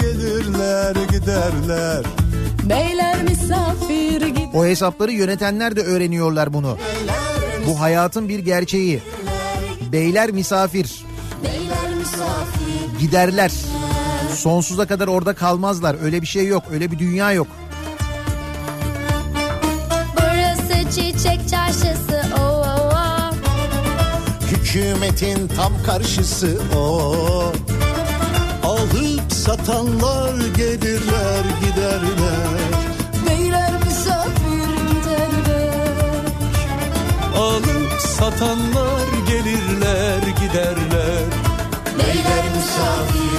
[0.00, 2.04] Gelirler giderler
[2.68, 4.48] Beyler misafir gider.
[4.54, 6.78] O hesapları yönetenler de öğreniyorlar bunu.
[7.66, 9.02] Bu hayatın bir gerçeği.
[9.92, 11.04] Beyler misafir,
[11.44, 13.00] Beyler misafir.
[13.00, 13.52] giderler.
[14.34, 15.96] Sonsuza kadar orada kalmazlar.
[16.04, 16.62] Öyle bir şey yok.
[16.72, 17.46] Öyle bir dünya yok.
[20.16, 21.41] Burası çiçek
[24.72, 27.14] Hükümetin tam karşısı o.
[28.62, 32.58] Alıp satanlar gelirler giderler.
[33.28, 36.24] Beyler misafir giderler.
[37.36, 41.24] Alıp satanlar gelirler giderler.
[41.98, 43.31] Beyler misafir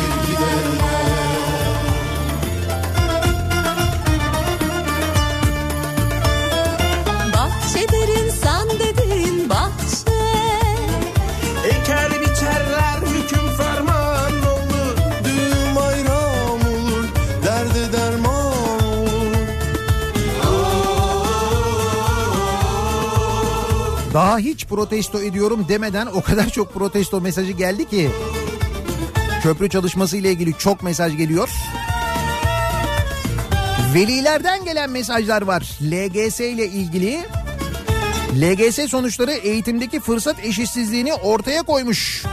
[24.13, 28.09] Daha hiç protesto ediyorum demeden o kadar çok protesto mesajı geldi ki.
[29.43, 31.49] Köprü çalışması ile ilgili çok mesaj geliyor.
[33.93, 35.79] Velilerden gelen mesajlar var.
[35.81, 37.19] LGS ile ilgili.
[38.41, 42.23] LGS sonuçları eğitimdeki fırsat eşitsizliğini ortaya koymuş.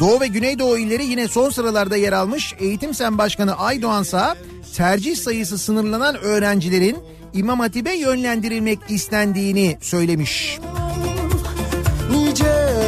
[0.00, 2.54] Doğu ve Güneydoğu illeri yine son sıralarda yer almış.
[2.58, 4.36] Eğitim Sen Başkanı Aydoğansa
[4.76, 6.98] tercih sayısı sınırlanan öğrencilerin
[7.34, 10.58] İmam Hatip'e yönlendirilmek istendiğini söylemiş.
[10.58, 10.79] Nice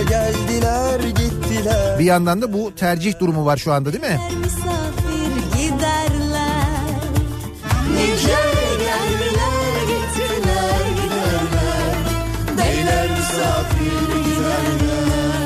[0.02, 4.20] geldiler gittiler Bir yandan da bu tercih durumu var şu anda değil mi?
[4.40, 6.62] misafir giderler.
[7.94, 8.36] Nice
[8.78, 11.94] geldiler gittiler giderler.
[12.58, 15.42] Beyler misafir giderler.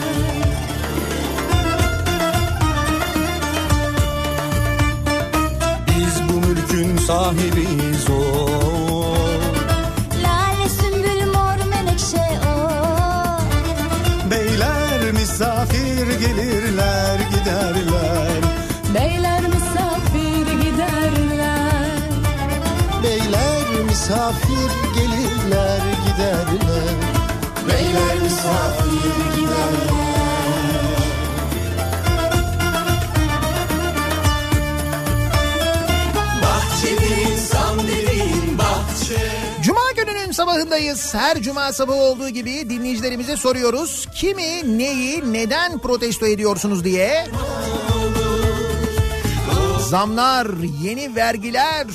[5.88, 8.65] Biz bu mülkün sahibiyiz o
[15.96, 18.42] misafir gelirler giderler.
[18.94, 22.00] Beyler misafir giderler.
[23.02, 26.96] Beyler misafir gelirler giderler.
[27.68, 30.05] Beyler misafir giderler
[40.36, 41.14] sabahındayız.
[41.14, 44.08] Her cuma sabahı olduğu gibi dinleyicilerimize soruyoruz.
[44.14, 47.26] Kimi, neyi, neden protesto ediyorsunuz diye.
[49.88, 50.46] Zamlar,
[50.82, 51.86] yeni vergiler,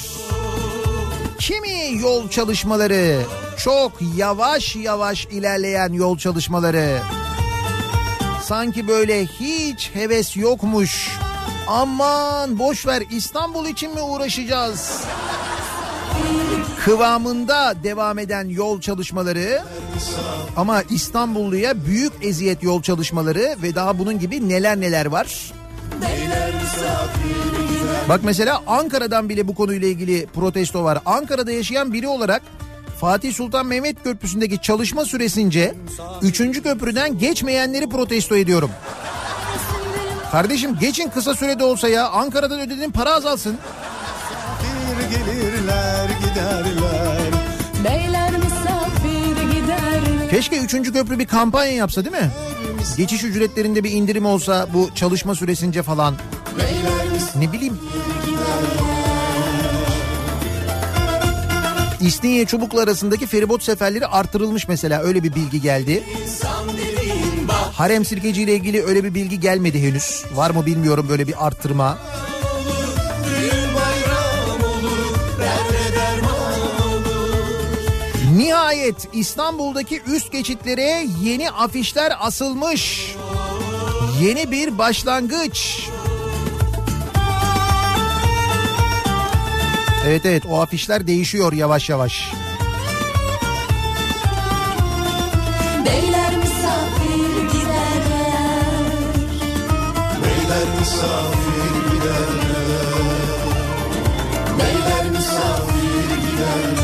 [1.40, 3.22] kimi yol çalışmaları,
[3.58, 7.00] çok yavaş yavaş ilerleyen yol çalışmaları.
[8.44, 11.18] Sanki böyle hiç heves yokmuş.
[11.68, 15.04] Aman boş ver İstanbul için mi uğraşacağız?
[16.86, 19.62] Kıvamında devam eden yol çalışmaları
[20.58, 25.54] ama İstanbulluya büyük eziyet yol çalışmaları ve daha bunun gibi neler neler var.
[28.10, 31.00] Bak mesela Ankara'dan bile bu konuyla ilgili protesto var.
[31.06, 32.42] Ankara'da yaşayan biri olarak
[33.00, 35.76] Fatih Sultan Mehmet Köprüsü'ndeki çalışma süresince
[36.22, 36.64] 3.
[36.64, 38.72] köprüden geçmeyenleri protesto ediyorum.
[40.32, 43.58] Kardeşim geçin kısa sürede olsa ya Ankara'dan ödediğin para azalsın.
[45.10, 46.31] Gelirler giderler
[50.42, 50.94] Keşke 3.
[50.94, 52.32] köprü bir kampanya yapsa değil mi?
[52.98, 56.16] Geçiş ücretlerinde bir indirim olsa bu çalışma süresince falan.
[57.36, 57.80] Ne bileyim.
[62.00, 66.04] İstinye Çubuklu arasındaki feribot seferleri artırılmış mesela öyle bir bilgi geldi.
[67.74, 70.24] Harem Sirkeci ile ilgili öyle bir bilgi gelmedi henüz.
[70.34, 71.98] Var mı bilmiyorum böyle bir arttırma.
[78.62, 83.16] Nihayet İstanbul'daki üst geçitlere yeni afişler asılmış.
[84.22, 85.88] Yeni bir başlangıç.
[90.06, 92.32] Evet evet o afişler değişiyor yavaş yavaş.
[95.86, 98.92] Beyler misafir giderler.
[100.24, 102.82] Beyler misafir giderler
[104.60, 106.81] Beyler misafir giderler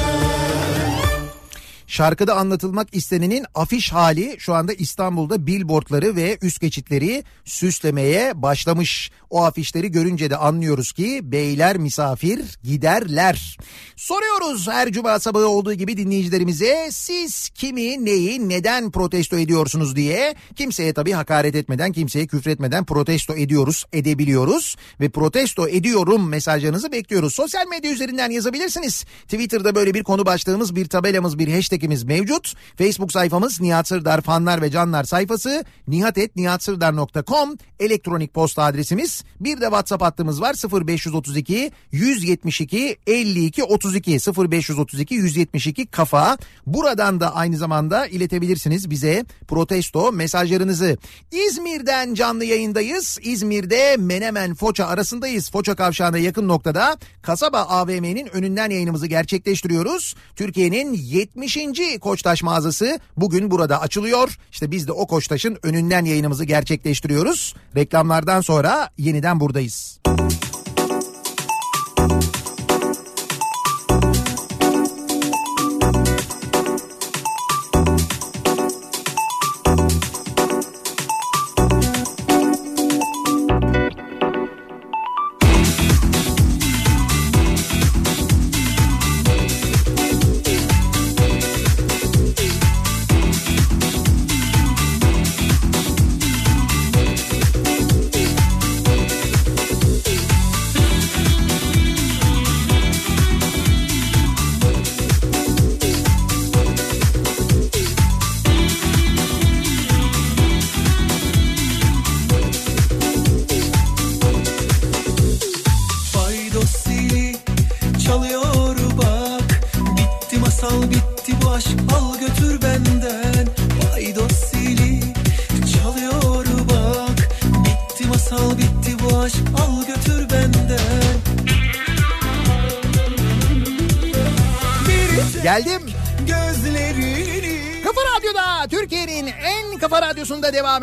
[1.97, 9.11] Şarkıda anlatılmak istenenin afiş hali şu anda İstanbul'da billboardları ve üst geçitleri süslemeye başlamış.
[9.29, 13.57] O afişleri görünce de anlıyoruz ki beyler misafir giderler.
[13.95, 20.93] Soruyoruz her cuma sabahı olduğu gibi dinleyicilerimize siz kimi neyi neden protesto ediyorsunuz diye kimseye
[20.93, 27.33] tabii hakaret etmeden kimseye küfretmeden protesto ediyoruz edebiliyoruz ve protesto ediyorum mesajlarınızı bekliyoruz.
[27.33, 29.05] Sosyal medya üzerinden yazabilirsiniz.
[29.23, 31.47] Twitter'da böyle bir konu başlığımız bir tabelamız bir
[31.87, 32.53] hashtagimiz mevcut.
[32.77, 39.23] Facebook sayfamız Nihat Sırdar fanlar ve canlar sayfası nihatetnihatsırdar.com elektronik posta adresimiz.
[39.39, 40.55] Bir de WhatsApp hattımız var
[40.87, 46.37] 0532 172 52 32 0532 172 kafa.
[46.65, 50.97] Buradan da aynı zamanda iletebilirsiniz bize protesto mesajlarınızı.
[51.31, 53.19] İzmir'den canlı yayındayız.
[53.21, 55.51] İzmir'de Menemen Foça arasındayız.
[55.51, 60.15] Foça kavşağına yakın noktada Kasaba AVM'nin önünden yayınımızı gerçekleştiriyoruz.
[60.35, 61.57] Türkiye'nin 70.
[62.01, 64.37] Koçtaş mağazası bugün burada açılıyor.
[64.51, 67.55] İşte biz de o Koçtaş'ın önünden yayınımızı gerçekleştiriyoruz.
[67.75, 69.99] Reklamlardan sonra yeniden buradayız.
[70.05, 70.16] Faydos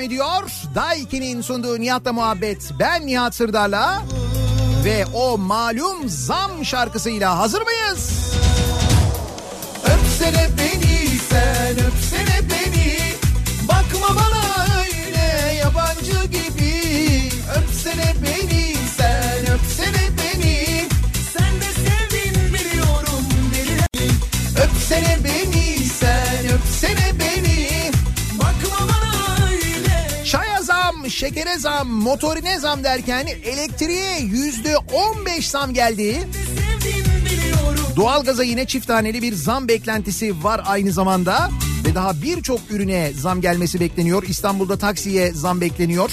[0.04, 0.42] ediyor.
[0.74, 2.70] Daiki'nin sunduğu Nihat'la muhabbet.
[2.78, 4.02] Ben Nihat Sırdar'la
[4.84, 8.32] ve o malum zam şarkısıyla hazır mıyız?
[9.84, 11.83] Öpsene beni sen
[31.14, 36.28] şekere zam, motorine zam derken elektriğe yüzde 15 zam geldi.
[37.96, 41.50] Doğalgaza yine çift taneli bir zam beklentisi var aynı zamanda.
[41.86, 44.22] Ve daha birçok ürüne zam gelmesi bekleniyor.
[44.22, 46.10] İstanbul'da taksiye zam bekleniyor.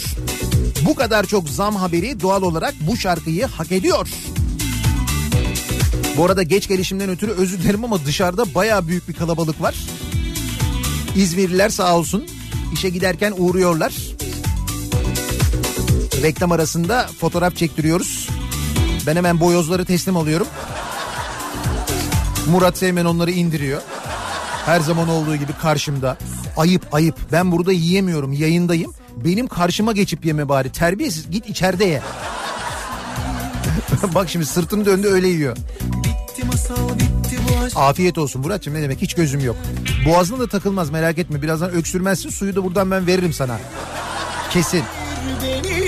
[0.85, 4.07] Bu kadar çok zam haberi doğal olarak bu şarkıyı hak ediyor.
[6.17, 9.75] Bu arada geç gelişimden ötürü özür dilerim ama dışarıda baya büyük bir kalabalık var.
[11.15, 12.27] İzmirliler sağ olsun
[12.73, 14.10] işe giderken uğruyorlar.
[16.21, 18.29] Reklam arasında fotoğraf çektiriyoruz.
[19.07, 20.47] Ben hemen boyozları teslim alıyorum.
[22.47, 23.81] Murat Seymen onları indiriyor.
[24.65, 26.17] Her zaman olduğu gibi karşımda.
[26.57, 27.15] Ayıp ayıp.
[27.31, 28.93] Ben burada yiyemiyorum yayındayım.
[29.15, 30.71] Benim karşıma geçip yeme bari.
[30.71, 32.01] Terbiyesiz git içeride ye.
[34.15, 35.57] Bak şimdi sırtını döndü öyle yiyor.
[35.81, 37.21] Bitti masal bitti
[37.75, 39.55] Afiyet olsun Muratçım ne demek hiç gözüm yok.
[40.05, 41.41] Boğazına da takılmaz merak etme.
[41.41, 43.59] Birazdan öksürmezsin suyu da buradan ben veririm sana.
[44.51, 44.83] Kesin.
[45.43, 45.80] beni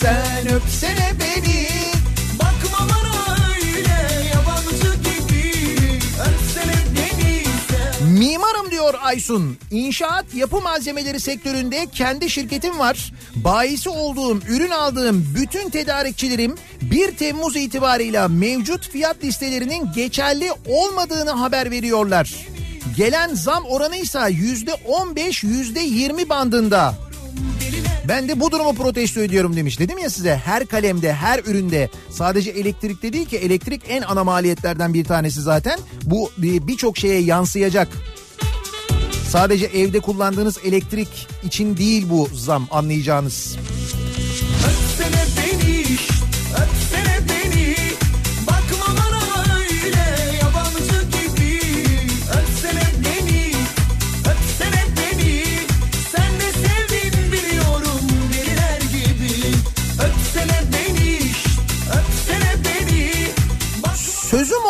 [0.00, 1.68] sen öpsene beni
[2.38, 2.88] Bakma
[3.54, 5.52] öyle yabancı gibi
[6.20, 9.58] Öpsene beni sen Mimarım diyor Aysun.
[9.70, 13.12] İnşaat yapı malzemeleri sektöründe kendi şirketim var.
[13.34, 21.70] Bayisi olduğum, ürün aldığım bütün tedarikçilerim 1 Temmuz itibarıyla mevcut fiyat listelerinin geçerli olmadığını haber
[21.70, 22.34] veriyorlar.
[22.96, 26.94] Gelen zam oranıysa yüzde 15 yüzde 20 bandında.
[28.10, 29.78] Ben de bu durumu protesto ediyorum demiş.
[29.78, 34.94] Dedim ya size her kalemde, her üründe sadece elektrikte değil ki elektrik en ana maliyetlerden
[34.94, 35.78] bir tanesi zaten.
[36.04, 37.88] Bu bir- birçok şeye yansıyacak.
[39.28, 43.56] Sadece evde kullandığınız elektrik için değil bu zam anlayacağınız.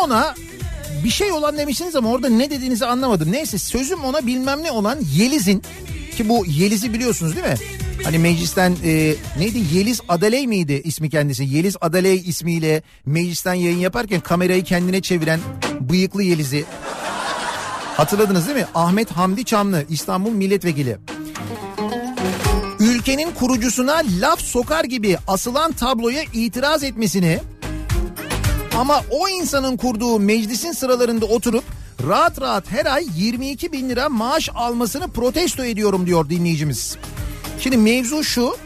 [0.03, 0.35] Ona
[1.03, 3.31] bir şey olan demişsiniz ama orada ne dediğinizi anlamadım.
[3.31, 5.63] Neyse sözüm ona bilmem ne olan Yeliz'in
[6.17, 7.55] ki bu Yeliz'i biliyorsunuz değil mi?
[8.03, 11.43] Hani meclisten e, neydi Yeliz Adaley miydi ismi kendisi?
[11.43, 15.39] Yeliz Adaley ismiyle meclisten yayın yaparken kamerayı kendine çeviren
[15.79, 16.65] bıyıklı Yeliz'i
[17.97, 18.65] hatırladınız değil mi?
[18.75, 20.97] Ahmet Hamdi Çamlı İstanbul Milletvekili.
[22.79, 27.39] Ülkenin kurucusuna laf sokar gibi asılan tabloya itiraz etmesini
[28.77, 31.63] ama o insanın kurduğu meclisin sıralarında oturup
[32.07, 36.97] rahat rahat her ay 22 bin lira maaş almasını protesto ediyorum diyor dinleyicimiz.
[37.59, 38.57] Şimdi mevzu şu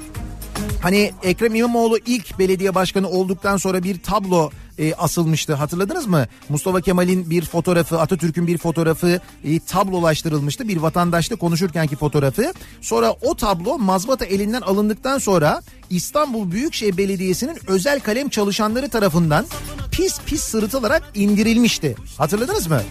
[0.81, 6.25] hani Ekrem İmamoğlu ilk belediye başkanı olduktan sonra bir tablo e, asılmıştı hatırladınız mı?
[6.49, 12.53] Mustafa Kemal'in bir fotoğrafı Atatürk'ün bir fotoğrafı e, tablolaştırılmıştı bir vatandaşla konuşurkenki fotoğrafı.
[12.81, 19.45] Sonra o tablo mazbata elinden alındıktan sonra İstanbul Büyükşehir Belediyesi'nin özel kalem çalışanları tarafından
[19.91, 21.95] pis pis sırıtılarak indirilmişti.
[22.17, 22.81] Hatırladınız mı?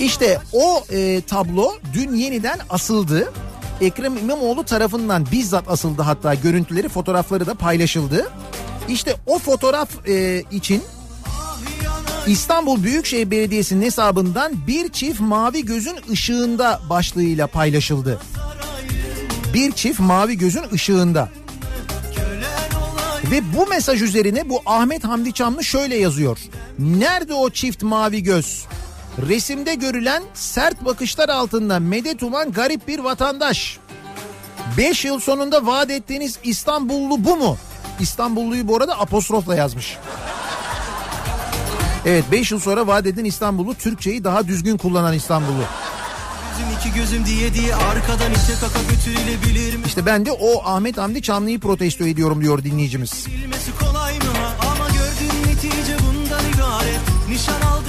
[0.00, 3.32] İşte o e, tablo dün yeniden asıldı.
[3.80, 8.30] Ekrem İmamoğlu tarafından bizzat asıldı hatta görüntüleri fotoğrafları da paylaşıldı.
[8.88, 10.82] İşte o fotoğraf e, için
[12.26, 18.20] İstanbul Büyükşehir Belediyesi'nin hesabından bir çift mavi gözün ışığında başlığıyla paylaşıldı.
[19.54, 21.28] Bir çift mavi gözün ışığında.
[23.30, 26.38] Ve bu mesaj üzerine bu Ahmet Hamdi Çamlı şöyle yazıyor.
[26.78, 28.64] Nerede o çift mavi göz?
[29.28, 33.78] Resimde görülen sert bakışlar altında medet uman garip bir vatandaş.
[34.78, 37.56] 5 yıl sonunda vaat ettiğiniz İstanbullu bu mu?
[38.00, 39.96] İstanbulluyu bu arada apostrofla yazmış.
[42.06, 45.62] Evet 5 yıl sonra vaat edilen İstanbullu Türkçeyi daha düzgün kullanan İstanbullu.
[46.58, 47.74] Gözüm iki gözüm diye diye?
[49.86, 53.26] İşte ben de o Ahmet Hamdi Çamlı'yı protesto ediyorum diyor dinleyicimiz.
[53.26, 54.24] Bilmesi kolay mı?
[54.70, 57.00] Ama gördüğün netice bundan ibaret.
[57.28, 57.85] Nişan aldık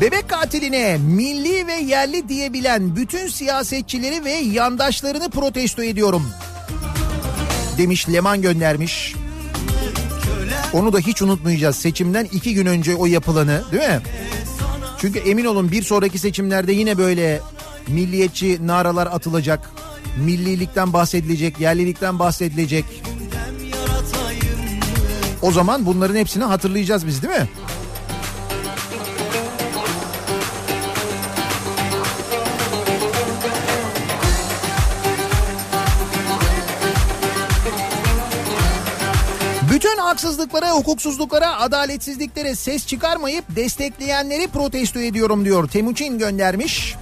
[0.00, 6.30] Bebek katiline milli ve yerli diyebilen bütün siyasetçileri ve yandaşlarını protesto ediyorum.
[7.78, 9.14] Demiş Leman göndermiş.
[10.72, 11.76] Onu da hiç unutmayacağız.
[11.76, 14.00] Seçimden iki gün önce o yapılanı değil mi?
[15.00, 17.40] Çünkü emin olun bir sonraki seçimlerde yine böyle
[17.88, 19.70] milliyetçi naralar atılacak.
[20.18, 22.84] Millilikten bahsedilecek, yerlilikten bahsedilecek.
[25.42, 27.48] O zaman bunların hepsini hatırlayacağız biz değil mi?
[39.96, 45.68] Bütün haksızlıklara, hukuksuzluklara, adaletsizliklere ses çıkarmayıp destekleyenleri protesto ediyorum diyor.
[45.68, 46.94] Temuçin göndermiş.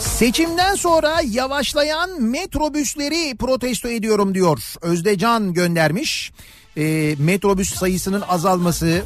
[0.00, 4.58] Seçimden sonra yavaşlayan metrobüsleri protesto ediyorum diyor.
[4.80, 6.32] Özdecan göndermiş.
[6.76, 9.02] E, metrobüs sayısının azalması,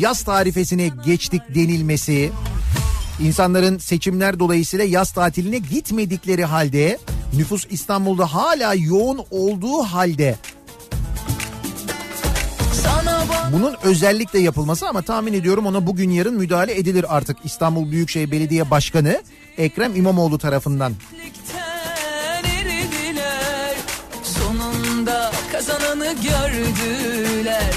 [0.00, 2.32] yaz tarifesine geçtik denilmesi,
[3.20, 6.98] insanların seçimler dolayısıyla yaz tatiline gitmedikleri halde
[7.32, 10.36] nüfus İstanbul'da hala yoğun olduğu halde.
[13.52, 17.36] Bunun özellikle yapılması ama tahmin ediyorum ona bugün yarın müdahale edilir artık.
[17.44, 19.22] İstanbul Büyükşehir Belediye Başkanı
[19.58, 20.92] Ekrem İmamoğlu tarafından.
[22.44, 23.76] Eridiler
[24.22, 27.74] Sonunda kazananı gördüler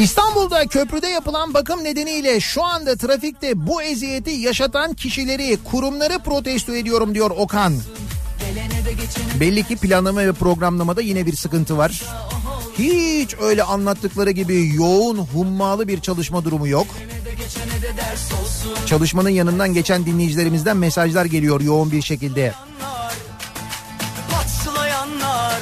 [0.00, 7.14] İstanbul'da köprüde yapılan bakım nedeniyle şu anda trafikte bu eziyeti yaşatan kişileri, kurumları protesto ediyorum
[7.14, 7.74] diyor Okan.
[9.40, 12.02] Belli ki planlama ve programlamada yine bir sıkıntı var.
[12.78, 16.86] Hiç öyle anlattıkları gibi yoğun, hummalı bir çalışma durumu yok.
[18.86, 22.54] Çalışmanın yanından geçen dinleyicilerimizden mesajlar geliyor yoğun bir şekilde.
[24.30, 25.60] Patlayanlar,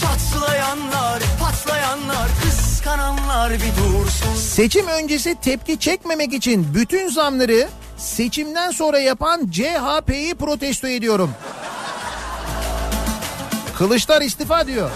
[0.00, 2.28] şatlayanlar, patlayanlar,
[2.82, 4.34] kıskananlar bir dursun.
[4.36, 11.30] Seçim öncesi tepki çekmemek için bütün zamları seçimden sonra yapan CHP'yi protesto ediyorum.
[13.78, 14.90] Kılıçlar istifa diyor.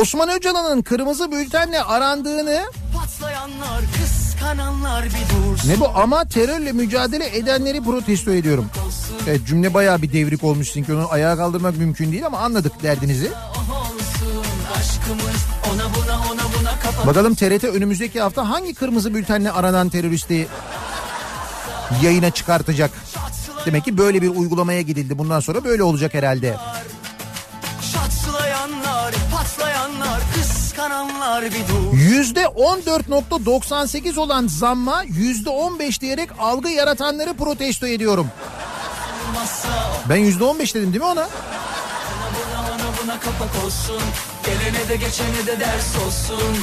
[0.00, 2.62] Osman Öcalan'ın kırmızı bültenle arandığını
[2.96, 8.66] Patlayanlar kıskananlar bir dursun ne bu ama terörle mücadele edenleri protesto ediyorum.
[9.26, 13.30] Evet cümle bayağı bir devrik olmuş çünkü onu ayağa kaldırmak mümkün değil ama anladık derdinizi.
[15.74, 20.48] ona buna ona buna Bakalım TRT önümüzdeki hafta hangi kırmızı bültenle aranan teröristi
[22.02, 22.90] yayına çıkartacak?
[23.66, 25.18] Demek ki böyle bir uygulamaya gidildi.
[25.18, 26.56] Bundan sonra böyle olacak herhalde.
[29.12, 37.86] Şatlayanlar patlayanlar kıskananlar bir dur Yüzde 14.98 olan zamma yüzde 15 diyerek algı yaratanları protesto
[37.86, 38.26] ediyorum.
[40.08, 41.28] Ben yüzde 15 dedim değil mi ona?
[42.34, 44.00] buna ona buna kapak olsun
[44.44, 46.56] Gelene de geçene de ders olsun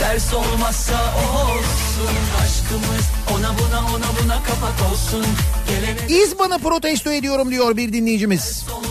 [0.00, 5.26] Ders olmazsa o olsun Aşkımız ona buna ona buna kapak olsun
[5.68, 8.64] Gelene İzban'ı protesto ediyorum diyor bir dinleyicimiz.
[8.70, 8.85] olmazsa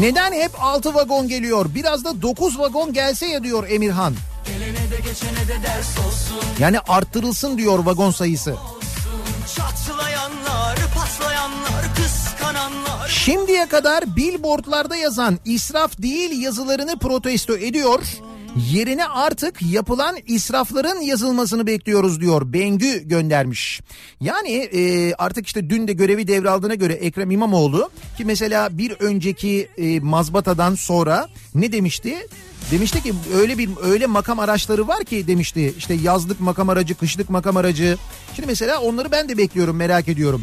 [0.00, 1.66] Neden hep 6 vagon geliyor?
[1.74, 4.14] Biraz da 9 vagon gelse ya diyor Emirhan.
[6.58, 8.56] Yani arttırılsın diyor vagon sayısı.
[13.08, 18.02] Şimdiye kadar billboardlarda yazan israf değil yazılarını protesto ediyor.
[18.56, 22.52] Yerine artık yapılan israfların yazılmasını bekliyoruz diyor.
[22.52, 23.80] Bengü göndermiş.
[24.20, 29.68] Yani e, artık işte dün de görevi devraldığına göre Ekrem İmamoğlu ki mesela bir önceki
[29.78, 32.26] e, mazbatadan sonra ne demişti?
[32.70, 35.74] Demişti ki öyle bir öyle makam araçları var ki demişti.
[35.78, 37.96] işte yazlık makam aracı, kışlık makam aracı.
[38.36, 40.42] Şimdi mesela onları ben de bekliyorum, merak ediyorum.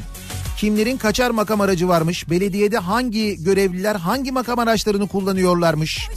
[0.57, 2.29] Kimlerin kaçar makam aracı varmış?
[2.29, 6.07] Belediyede hangi görevliler hangi makam araçlarını kullanıyorlarmış?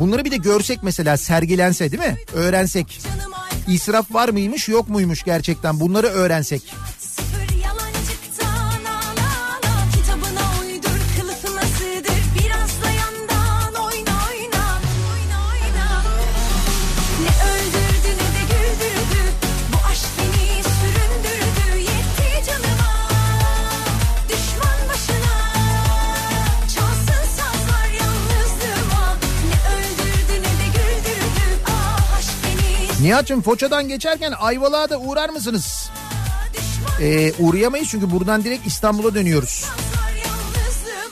[0.00, 2.16] Bunları bir de görsek mesela sergilense değil mi?
[2.34, 3.00] Öğrensek.
[3.68, 6.62] İsraf var mıymış yok muymuş gerçekten bunları öğrensek.
[33.06, 35.90] Nihat'cığım Foça'dan geçerken Ayvalık'a da uğrar mısınız?
[37.00, 39.64] Ee, uğrayamayız çünkü buradan direkt İstanbul'a dönüyoruz.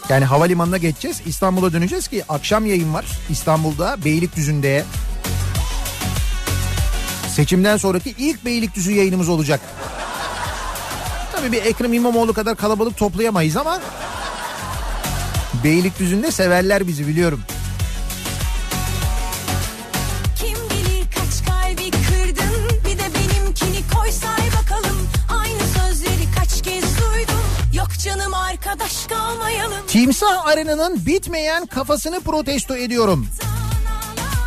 [0.09, 1.21] Yani havalimanına geçeceğiz.
[1.27, 4.85] İstanbul'a döneceğiz ki akşam yayın var İstanbul'da Beylikdüzü'nde.
[7.29, 9.61] Seçimden sonraki ilk Beylikdüzü yayınımız olacak.
[11.33, 13.81] Tabii bir Ekrem İmamoğlu kadar kalabalık toplayamayız ama
[15.65, 17.41] Beylikdüzü'nde severler bizi biliyorum.
[29.87, 33.27] Timsah Arena'nın bitmeyen kafasını protesto ediyorum.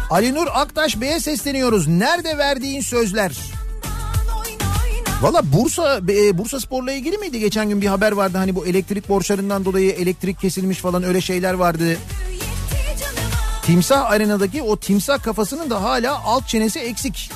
[0.09, 1.87] Ali Nur Aktaş Bey'e sesleniyoruz.
[1.87, 3.31] Nerede verdiğin sözler?
[5.21, 7.39] Valla Bursa e, Bursa Spor'la ilgili miydi?
[7.39, 11.53] Geçen gün bir haber vardı hani bu elektrik borçlarından dolayı elektrik kesilmiş falan öyle şeyler
[11.53, 11.97] vardı.
[13.61, 17.31] Timsah Arena'daki o timsah kafasının da hala alt çenesi eksik.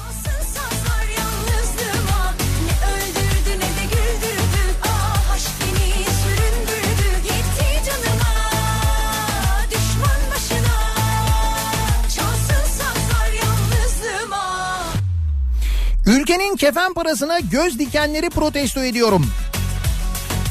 [16.11, 19.25] Ülkenin kefen parasına göz dikenleri protesto ediyorum.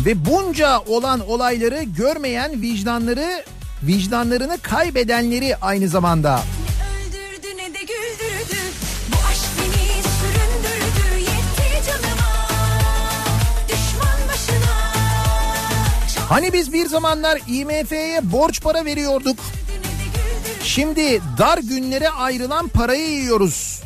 [0.06, 3.44] Ve bunca olan olayları görmeyen vicdanları
[3.82, 6.40] vicdanlarını kaybedenleri aynı zamanda.
[16.28, 19.38] Hani biz bir zamanlar IMF'ye borç para veriyorduk.
[20.62, 23.79] Şimdi dar günlere ayrılan parayı yiyoruz.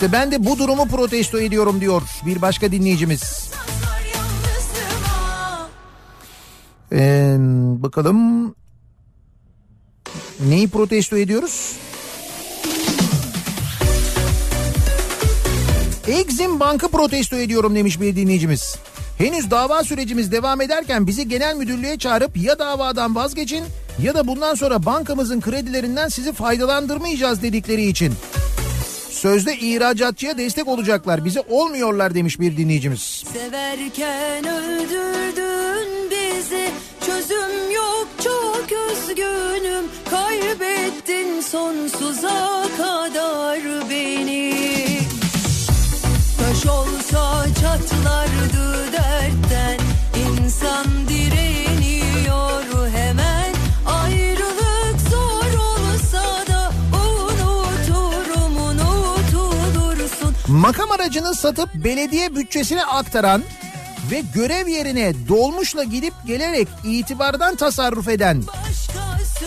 [0.00, 3.50] İşte ben de bu durumu protesto ediyorum diyor bir başka dinleyicimiz.
[6.92, 7.36] Ee,
[7.82, 8.54] bakalım
[10.40, 11.76] neyi protesto ediyoruz?
[16.08, 18.76] Exim Bank'ı protesto ediyorum demiş bir dinleyicimiz.
[19.18, 23.64] Henüz dava sürecimiz devam ederken bizi genel müdürlüğe çağırıp ya davadan vazgeçin
[24.02, 28.14] ya da bundan sonra bankamızın kredilerinden sizi faydalandırmayacağız dedikleri için.
[29.10, 31.24] Sözde ihracatçıya destek olacaklar.
[31.24, 33.24] Bize olmuyorlar demiş bir dinleyicimiz.
[33.32, 36.70] Severken öldürdün bizi.
[37.06, 39.84] Çözüm yok çok üzgünüm.
[40.10, 44.54] Kaybettin sonsuza kadar beni.
[46.38, 49.78] Taş olsa çatlardı dertten.
[50.28, 51.19] İnsan değil.
[60.60, 63.42] Makam aracını satıp belediye bütçesine aktaran
[64.10, 68.42] ve görev yerine dolmuşla gidip gelerek itibardan tasarruf eden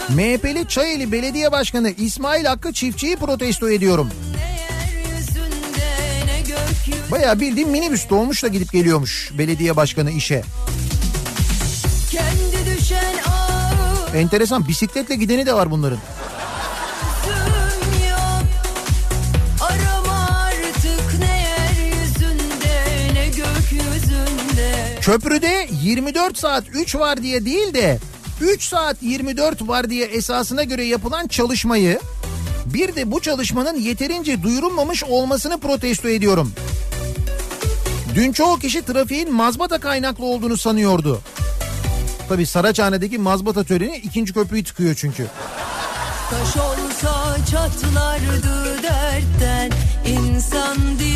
[0.09, 4.09] MHP'li Çayeli Belediye Başkanı İsmail Hakkı Çiftçi'yi protesto ediyorum.
[7.11, 10.43] Bayağı bildiğim minibüs dolmuşla gidip geliyormuş belediye başkanı işe.
[14.15, 15.99] Enteresan bisikletle gideni de var bunların.
[25.03, 27.99] Köprüde 24 saat 3 var diye değil de
[28.41, 31.99] 3 saat 24 var diye esasına göre yapılan çalışmayı
[32.65, 36.53] bir de bu çalışmanın yeterince duyurulmamış olmasını protesto ediyorum.
[38.15, 41.21] Dün çoğu kişi trafiğin mazbata kaynaklı olduğunu sanıyordu.
[42.29, 45.27] Tabi Saraçhane'deki mazbata töreni ikinci köprüyü tıkıyor çünkü.
[46.29, 49.71] Taş olsa çatlardı dertten
[50.05, 51.12] İnsan direniyor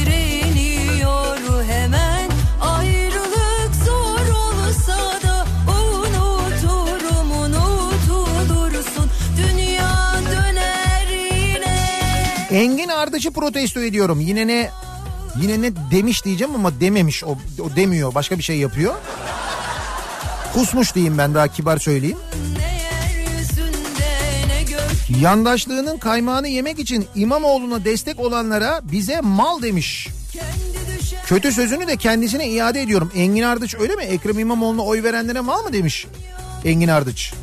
[12.58, 14.20] Engin Ardıç'ı protesto ediyorum.
[14.20, 14.70] Yine ne
[15.42, 17.24] yine ne demiş diyeceğim ama dememiş.
[17.24, 18.16] O, o demiyor.
[18.16, 18.96] Başka bir şey yapıyor.
[20.54, 22.18] Kusmuş diyeyim ben daha kibar söyleyeyim.
[25.22, 30.08] Yandaşlığının kaymağını yemek için İmamoğlu'na destek olanlara bize mal demiş.
[31.26, 33.12] Kötü sözünü de kendisine iade ediyorum.
[33.16, 34.04] Engin Ardıç öyle mi?
[34.04, 36.08] Ekrem İmamoğlu'na oy verenlere mal mı demiş?
[36.66, 37.34] Engin Ardıç.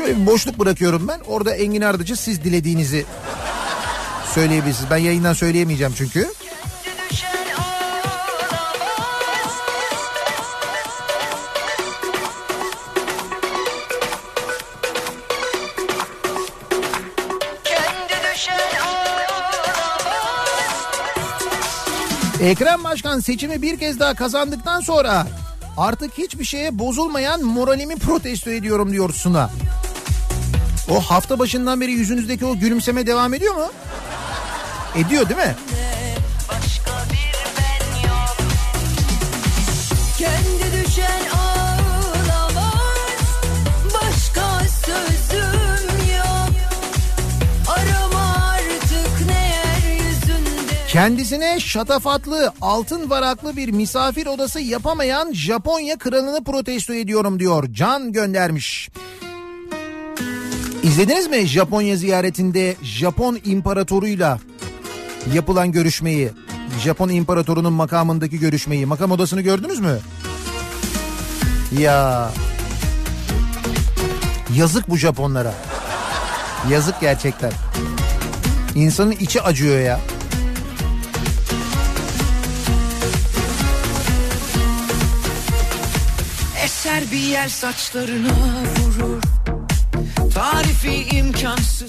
[0.00, 1.20] Şöyle bir boşluk bırakıyorum ben.
[1.20, 3.04] Orada Engin Ardıç'ı siz dilediğinizi
[4.34, 4.90] söyleyebilirsiniz.
[4.90, 6.28] Ben yayından söyleyemeyeceğim çünkü.
[22.42, 25.26] Ekrem Başkan seçimi bir kez daha kazandıktan sonra
[25.76, 29.50] artık hiçbir şeye bozulmayan moralimi protesto ediyorum diyor Suna.
[30.90, 33.72] O hafta başından beri yüzünüzdeki o gülümseme devam ediyor mu?
[34.96, 35.54] Ediyor değil mi?
[36.48, 38.36] Başka bir ben yok
[40.18, 42.64] Kendi düşen ağlamaz
[43.84, 46.50] Başka sözüm yok
[47.68, 56.94] Arama artık ne yeryüzünde Kendisine şatafatlı, altın varaklı bir misafir odası yapamayan Japonya kralını protesto
[56.94, 57.64] ediyorum diyor.
[57.72, 58.90] Can göndermiş.
[60.82, 64.38] İzlediniz mi Japonya ziyaretinde Japon imparatoruyla
[65.34, 66.30] yapılan görüşmeyi?
[66.84, 68.86] Japon imparatorunun makamındaki görüşmeyi.
[68.86, 69.98] Makam odasını gördünüz mü?
[71.78, 72.30] Ya
[74.56, 75.54] yazık bu Japonlara.
[76.70, 77.52] Yazık gerçekten.
[78.74, 80.00] İnsanın içi acıyor ya.
[86.64, 88.30] Eser bir yer saçlarına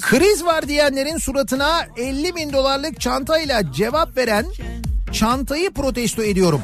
[0.01, 4.45] Kriz var diyenlerin suratına 50 bin dolarlık çantayla cevap veren
[5.11, 6.61] çantayı protesto ediyorum.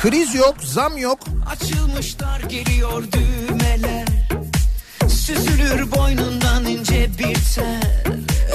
[0.00, 1.18] Kriz yok, zam yok.
[1.50, 4.06] Açılmışlar geliyor düğmeler
[5.08, 7.82] Süzülür boynundan ince bir tel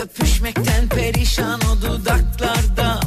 [0.02, 2.99] Öpüşmekten perişan o dudaklarda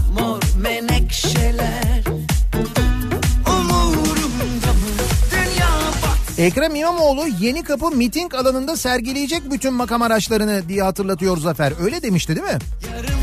[6.42, 11.72] Ekrem İmamoğlu yeni kapı miting alanında sergileyecek bütün makam araçlarını diye hatırlatıyor Zafer.
[11.80, 12.58] Öyle demişti değil mi?
[12.82, 13.22] yarım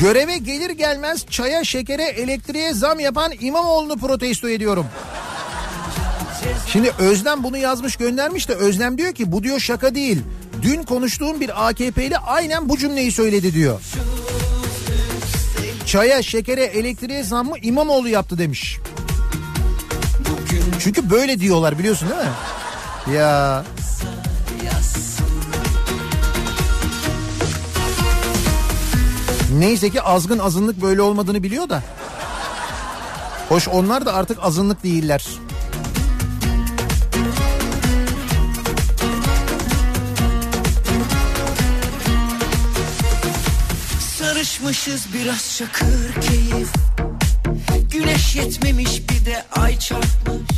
[0.00, 4.86] Göreve gelir gelmez çaya, şekere, elektriğe zam yapan İmamoğlu'nu protesto ediyorum.
[6.66, 10.22] Şimdi Özlem bunu yazmış göndermiş de Özlem diyor ki bu diyor şaka değil.
[10.62, 13.80] Dün konuştuğum bir AKP'li aynen bu cümleyi söyledi diyor.
[15.86, 18.78] Çaya, şekere, elektriğe zammı İmamoğlu yaptı demiş.
[20.80, 23.16] Çünkü böyle diyorlar biliyorsun değil mi?
[23.16, 23.64] Ya
[29.58, 31.82] Neyse ki azgın azınlık böyle olmadığını biliyor da.
[33.48, 35.26] Hoş onlar da artık azınlık değiller.
[44.74, 46.68] Alışmışız biraz çakır keyif
[47.90, 50.50] Güneş yetmemiş bir de ay çarpmış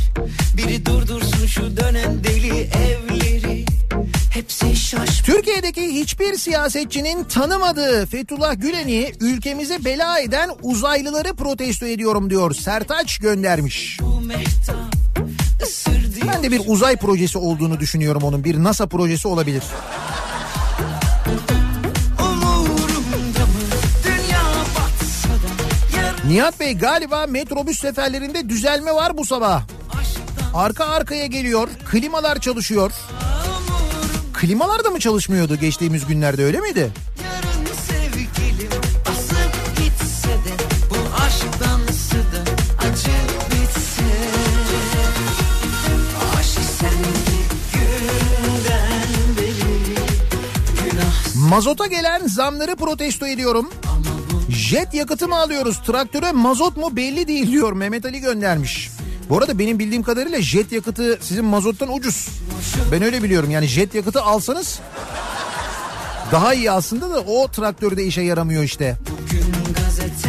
[0.57, 3.65] Biri durdursun şu dönen deli evleri
[4.33, 12.53] Hepsi şaş Türkiye'deki hiçbir siyasetçinin tanımadığı Fethullah Gülen'i ülkemize bela eden uzaylıları protesto ediyorum diyor.
[12.53, 13.99] Sertaç göndermiş.
[16.27, 18.43] Ben de bir uzay projesi olduğunu düşünüyorum onun.
[18.43, 19.63] Bir NASA projesi olabilir.
[26.27, 29.63] Nihat Bey galiba metrobüs seferlerinde düzelme var bu sabah.
[30.53, 31.69] Arka arkaya geliyor.
[31.91, 32.91] Klimalar çalışıyor.
[34.33, 36.91] Klimalar da mı çalışmıyordu geçtiğimiz günlerde öyle miydi?
[51.49, 53.69] Mazota gelen zamları protesto ediyorum.
[54.67, 55.81] Jet yakıtı mı alıyoruz?
[55.85, 58.89] Traktöre mazot mu belli değil diyor Mehmet Ali göndermiş.
[59.29, 62.27] Bu arada benim bildiğim kadarıyla jet yakıtı sizin mazottan ucuz.
[62.91, 64.79] Ben öyle biliyorum yani jet yakıtı alsanız
[66.31, 68.97] daha iyi aslında da o traktörde işe yaramıyor işte.
[69.11, 70.26] Bugün gazeteler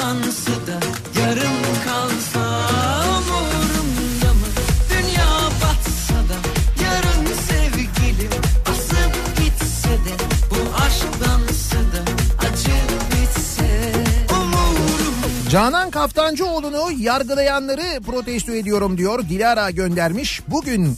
[0.00, 0.80] Dansı da
[1.20, 2.60] yarım kalsa
[3.08, 4.46] Umurumda mı
[4.90, 5.26] dünya
[5.62, 6.38] batsa da
[6.84, 8.30] Yarın sevgilim
[8.68, 10.14] basıp gitse de
[10.50, 12.02] Bu aşk dansı da
[12.46, 12.76] acı
[13.12, 13.92] bitse
[14.32, 19.28] Umurumda Canan Kaftancıoğlu'nu yargılayanları protesto ediyorum diyor.
[19.28, 20.42] Dilara göndermiş.
[20.48, 20.96] Bugün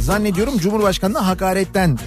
[0.00, 1.98] zannediyorum Cumhurbaşkanı'na hakaretten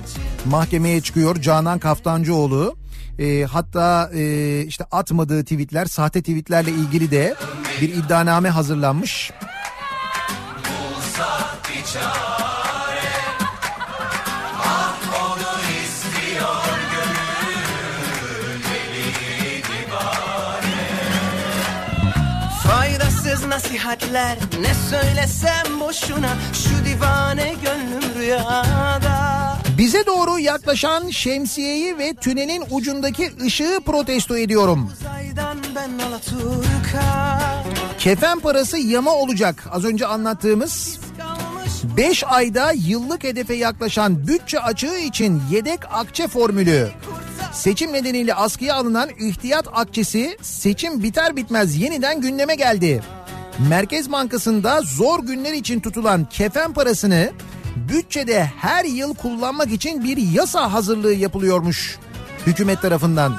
[0.45, 2.75] mahkemeye çıkıyor Canan Kaftancıoğlu.
[3.19, 7.35] E, hatta e, işte atmadığı tweetler, sahte tweetlerle ilgili de
[7.81, 9.31] bir iddianame hazırlanmış.
[23.55, 29.24] Nasihatler ne söylesem boşuna Şu divane gönlüm rüyada
[29.77, 34.91] Bize doğru yaklaşan şemsiyeyi ve tünelin ucundaki ışığı protesto ediyorum.
[37.99, 39.63] Kefen parası yama olacak.
[39.71, 46.89] Az önce anlattığımız Kalmış 5 ayda yıllık hedefe yaklaşan bütçe açığı için yedek akçe formülü.
[47.53, 53.03] Seçim nedeniyle askıya alınan ihtiyat akçesi seçim biter bitmez yeniden gündeme geldi.
[53.69, 57.31] Merkez Bankası'nda zor günler için tutulan kefen parasını
[57.75, 61.97] bütçede her yıl kullanmak için bir yasa hazırlığı yapılıyormuş
[62.47, 63.37] hükümet tarafından.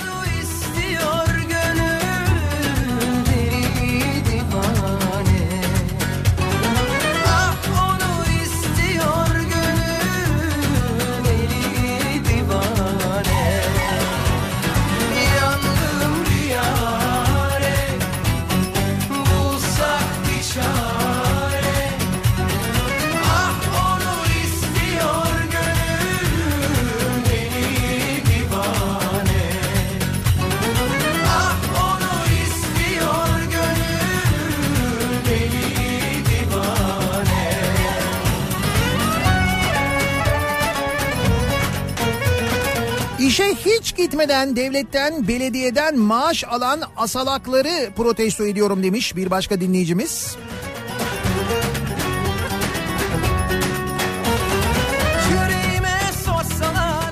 [43.80, 50.36] Hiç gitmeden devletten, belediyeden maaş alan asalakları protesto ediyorum demiş bir başka dinleyicimiz.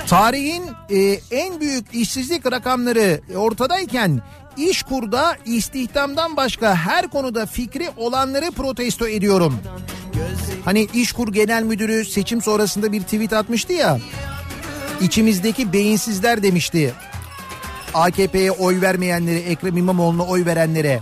[0.09, 4.23] Tarihin e, en büyük işsizlik rakamları ortadayken
[4.57, 9.59] İşkur'da istihdamdan başka her konuda fikri olanları protesto ediyorum.
[10.65, 13.99] Hani İşkur Genel Müdürü seçim sonrasında bir tweet atmıştı ya.
[15.01, 16.95] İçimizdeki beyinsizler demişti.
[17.95, 21.01] AKP'ye oy vermeyenlere, Ekrem İmamoğlu'na oy verenlere.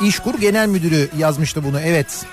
[0.00, 2.24] İşkur Genel Müdürü yazmıştı bunu evet.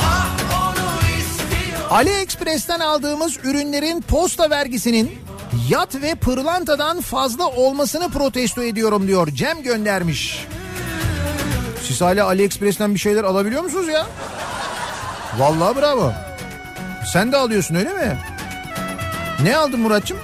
[0.00, 0.28] Ah
[1.90, 5.10] AliExpress'ten aldığımız ürünlerin posta vergisinin
[5.68, 9.28] yat ve pırlantadan fazla olmasını protesto ediyorum diyor.
[9.28, 10.46] Cem göndermiş.
[11.82, 14.06] Siz hala AliExpress'ten bir şeyler alabiliyor musunuz ya?
[15.38, 16.12] Vallahi bravo.
[17.12, 18.18] Sen de alıyorsun öyle mi?
[19.42, 20.18] Ne aldın Muratçım?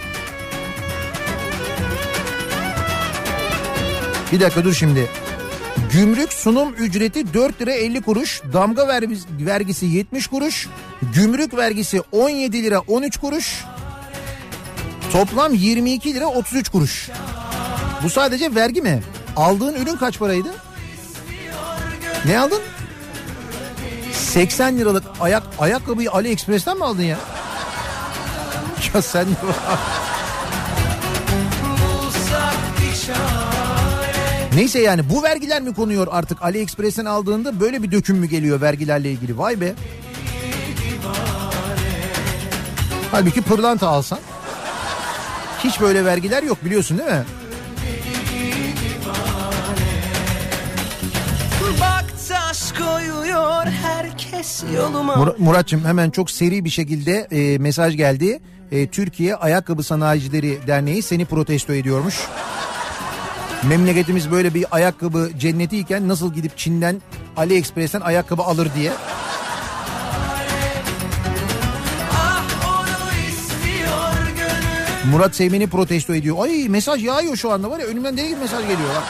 [4.32, 5.08] Bir dakika dur şimdi.
[5.92, 8.42] Gümrük sunum ücreti 4 lira 50 kuruş.
[8.52, 10.68] Damga vergisi- vergisi 70 kuruş.
[11.14, 13.64] Gümrük vergisi 17 lira 13 kuruş.
[15.12, 17.10] Toplam 22 lira 33 kuruş.
[18.02, 19.02] Bu sadece vergi mi?
[19.36, 20.48] Aldığın ürün kaç paraydı?
[22.24, 22.60] Ne aldın?
[24.12, 27.18] 80 liralık ayak ayakkabıyı AliExpress'ten mi aldın ya?
[28.94, 29.30] Ya sen de
[34.54, 39.12] Neyse yani bu vergiler mi konuyor artık AliExpress'ten aldığında böyle bir döküm mü geliyor vergilerle
[39.12, 39.38] ilgili?
[39.38, 39.74] Vay be.
[43.10, 44.18] Halbuki pırlanta alsan
[45.68, 47.22] hiç böyle vergiler yok biliyorsun değil mi?
[51.80, 55.14] Bak taş koyuyor herkes yoluma.
[55.14, 58.40] Mur- Muratçım hemen çok seri bir şekilde e, mesaj geldi.
[58.72, 62.14] E, Türkiye Ayakkabı Sanayicileri Derneği seni protesto ediyormuş.
[63.68, 67.02] Memleketimiz böyle bir ayakkabı cennetiyken nasıl gidip Çin'den
[67.36, 68.92] AliExpress'ten ayakkabı alır diye.
[75.10, 76.36] Murat Seymen'i protesto ediyor.
[76.40, 78.88] Ay mesaj yağıyor şu anda var ya önümden deli gibi mesaj geliyor.
[78.96, 79.04] Bak.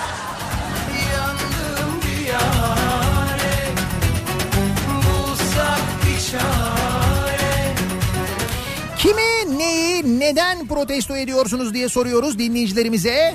[8.99, 13.35] Kimi, neyi, neden protesto ediyorsunuz diye soruyoruz dinleyicilerimize.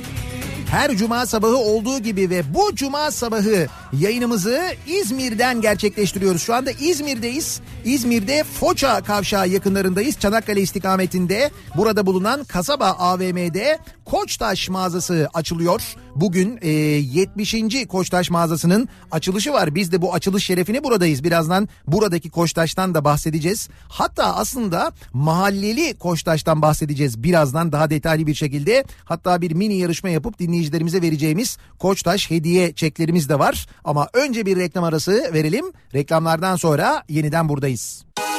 [0.73, 3.67] Her cuma sabahı olduğu gibi ve bu cuma sabahı
[3.99, 6.41] yayınımızı İzmir'den gerçekleştiriyoruz.
[6.41, 7.61] Şu anda İzmir'deyiz.
[7.85, 10.19] İzmir'de Foça kavşağı yakınlarındayız.
[10.19, 15.81] Çanakkale istikametinde burada bulunan kasaba AVM'de Koçtaş mağazası açılıyor.
[16.15, 17.55] Bugün e, 70.
[17.87, 19.75] Koçtaş mağazasının açılışı var.
[19.75, 21.23] Biz de bu açılış şerefine buradayız.
[21.23, 23.69] Birazdan buradaki Koçtaş'tan da bahsedeceğiz.
[23.89, 28.85] Hatta aslında mahalleli Koçtaş'tan bahsedeceğiz birazdan daha detaylı bir şekilde.
[29.05, 33.67] Hatta bir mini yarışma yapıp dinleyicilerimize vereceğimiz Koçtaş hediye çeklerimiz de var.
[33.83, 35.65] Ama önce bir reklam arası verelim.
[35.93, 38.05] Reklamlardan sonra yeniden buradayız.
[38.15, 38.32] Kafa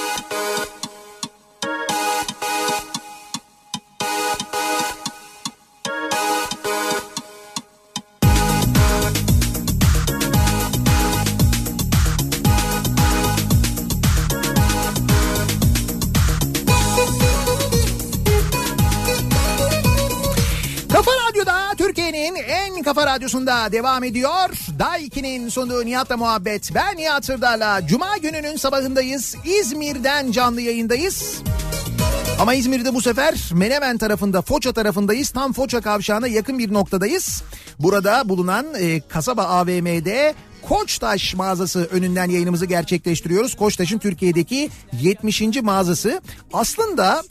[22.94, 24.50] kafa radyosunda devam ediyor.
[24.78, 26.74] Daiki'nin sunduğu Nihat'la muhabbet.
[26.74, 29.36] Ben Nihat Sırdar'la Cuma gününün sabahındayız.
[29.44, 31.42] İzmir'den canlı yayındayız.
[32.40, 35.30] Ama İzmir'de bu sefer Menemen tarafında, Foça tarafındayız.
[35.30, 37.42] Tam Foça kavşağına yakın bir noktadayız.
[37.78, 40.34] Burada bulunan e, kasaba AVM'de
[40.68, 43.54] Koçtaş mağazası önünden yayınımızı gerçekleştiriyoruz.
[43.54, 44.70] Koçtaş'ın Türkiye'deki
[45.02, 45.42] 70.
[45.62, 46.20] mağazası.
[46.52, 47.22] Aslında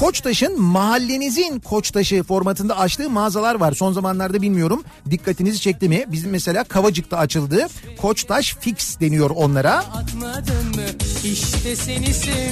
[0.00, 3.72] Koçtaş'ın mahallenizin Koçtaş'ı formatında açtığı mağazalar var.
[3.72, 6.04] Son zamanlarda bilmiyorum dikkatinizi çekti mi?
[6.08, 7.66] Bizim mesela Kavacık'ta açıldı.
[8.00, 9.84] Koçtaş Fix deniyor onlara.
[11.24, 11.72] İşte.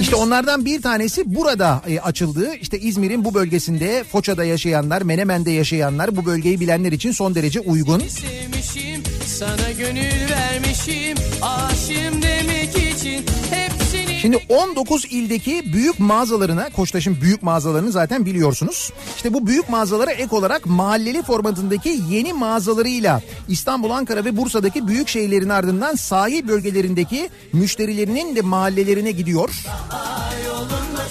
[0.01, 2.55] İşte onlardan bir tanesi burada e, açıldı.
[2.61, 7.99] İşte İzmir'in bu bölgesinde Foça'da yaşayanlar, Menemen'de yaşayanlar bu bölgeyi bilenler için son derece uygun.
[7.99, 17.43] sevmişim Sana gönül vermişim Aşığım demek için Hepsini Şimdi 19 ildeki büyük mağazalarına, Koçtaş'ın büyük
[17.43, 18.93] mağazalarını zaten biliyorsunuz.
[19.15, 25.07] İşte bu büyük mağazalara ek olarak mahalleli formatındaki yeni mağazalarıyla İstanbul, Ankara ve Bursa'daki büyük
[25.07, 29.49] şehirlerin ardından sahil bölgelerindeki müşterilerinin de mahallelerine gidiyor.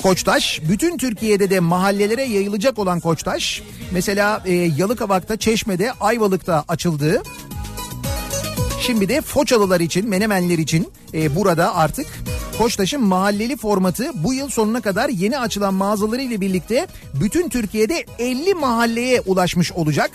[0.02, 7.22] Koçtaş bütün Türkiye'de de mahallelere yayılacak olan Koçtaş mesela e, Yalıkavak'ta, Çeşme'de, Ayvalık'ta açıldı.
[8.90, 12.06] Şimdi de Foçalılar için, Menemenler için e, burada artık
[12.60, 16.86] Koçtaş'ın mahalleli formatı bu yıl sonuna kadar yeni açılan mağazaları ile birlikte
[17.20, 20.10] bütün Türkiye'de 50 mahalleye ulaşmış olacak.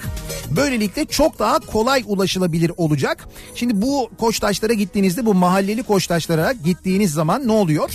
[0.55, 3.27] Böylelikle çok daha kolay ulaşılabilir olacak.
[3.55, 7.91] Şimdi bu Koçtaşlara gittiğinizde bu mahalleli Koçtaşlara gittiğiniz zaman ne oluyor?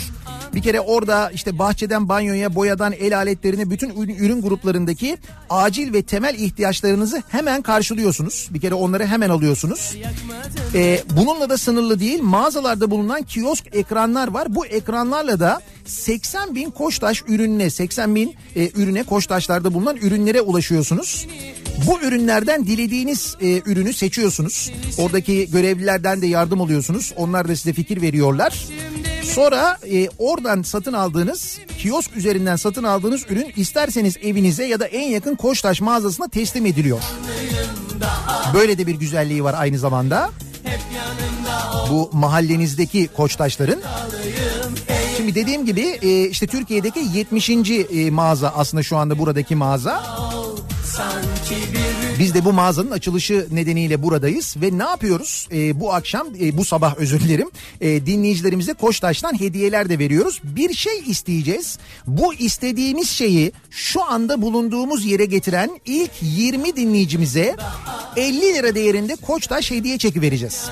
[0.55, 5.19] Bir kere orada işte bahçeden banyoya, boyadan el aletlerine bütün ürün, gruplarındaki
[5.51, 8.49] acil ve temel ihtiyaçlarınızı hemen karşılıyorsunuz.
[8.51, 9.97] Bir kere onları hemen alıyorsunuz.
[10.75, 14.40] Ee, bununla da sınırlı değil mağazalarda bulunan kiosk ekranlar var.
[14.49, 21.27] Bu ekranlarla da 80 bin Koçtaş ürününe 80 bin e, ürüne Koçtaşlarda bulunan ürünlere ulaşıyorsunuz.
[21.87, 24.73] Bu ürünlerden dilediğiniz e, ürünü seçiyorsunuz.
[24.99, 27.13] Oradaki görevlilerden de yardım alıyorsunuz.
[27.17, 28.67] Onlar da size fikir veriyorlar.
[29.25, 35.09] Sonra e, oradan satın aldığınız kiosk üzerinden satın aldığınız ürün isterseniz evinize ya da en
[35.09, 37.03] yakın Koçtaş mağazasına teslim ediliyor.
[38.55, 40.31] Böyle de bir güzelliği var aynı zamanda.
[41.91, 43.81] Bu mahallenizdeki Koçtaşların.
[45.17, 47.51] Şimdi dediğim gibi e, işte Türkiye'deki 70.
[47.51, 50.03] e, mağaza aslında şu anda buradaki mağaza.
[52.21, 55.49] Biz de bu mağazanın açılışı nedeniyle buradayız ve ne yapıyoruz?
[55.53, 60.41] Ee, bu akşam, e, bu sabah özür dilerim, e, dinleyicilerimize Koçtaş'tan hediyeler de veriyoruz.
[60.45, 61.79] Bir şey isteyeceğiz.
[62.07, 67.57] Bu istediğimiz şeyi şu anda bulunduğumuz yere getiren ilk 20 dinleyicimize
[68.17, 70.65] 50 lira değerinde Koçtaş hediye çeki vereceğiz.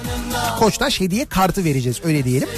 [0.59, 2.49] Koçtaş hediye kartı vereceğiz öyle diyelim.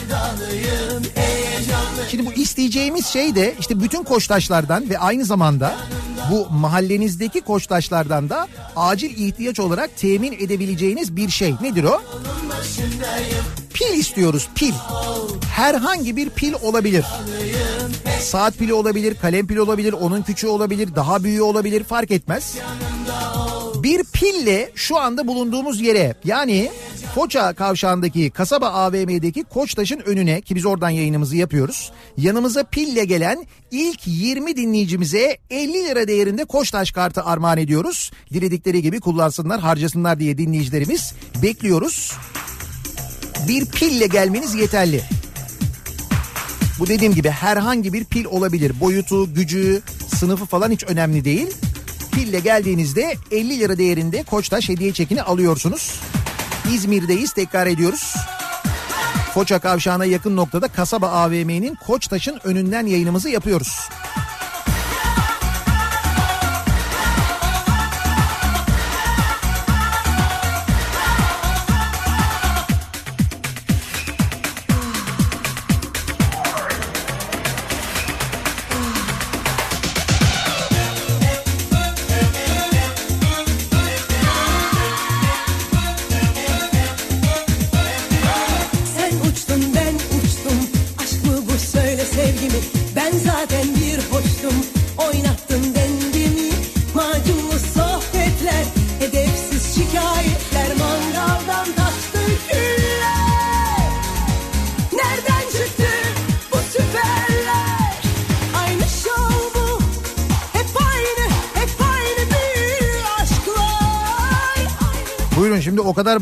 [2.10, 5.76] Şimdi bu isteyeceğimiz şey de işte bütün koçtaşlardan ve aynı zamanda
[6.30, 11.54] bu mahallenizdeki koçtaşlardan da acil ihtiyaç olarak temin edebileceğiniz bir şey.
[11.60, 12.02] Nedir o?
[13.74, 14.72] Pil istiyoruz pil.
[15.54, 17.04] Herhangi bir pil olabilir.
[18.20, 22.56] Saat pili olabilir, kalem pili olabilir, onun küçüğü olabilir, daha büyüğü olabilir fark etmez.
[23.82, 26.70] Bir pille şu anda bulunduğumuz yere yani
[27.14, 31.92] Foça kavşağındaki kasaba AVM'deki Koçtaş'ın önüne ki biz oradan yayınımızı yapıyoruz.
[32.16, 38.10] Yanımıza pille gelen ilk 20 dinleyicimize 50 lira değerinde Koçtaş kartı armağan ediyoruz.
[38.32, 42.12] Diledikleri gibi kullansınlar harcasınlar diye dinleyicilerimiz bekliyoruz.
[43.48, 45.02] Bir pille gelmeniz yeterli.
[46.78, 48.80] Bu dediğim gibi herhangi bir pil olabilir.
[48.80, 49.82] Boyutu, gücü,
[50.16, 51.56] sınıfı falan hiç önemli değil.
[52.12, 56.00] Pille geldiğinizde 50 lira değerinde Koçtaş hediye çekini alıyorsunuz.
[56.74, 58.14] İzmir'deyiz tekrar ediyoruz.
[59.34, 63.88] Foça kavşağına yakın noktada kasaba AVM'nin Koçtaş'ın önünden yayınımızı yapıyoruz.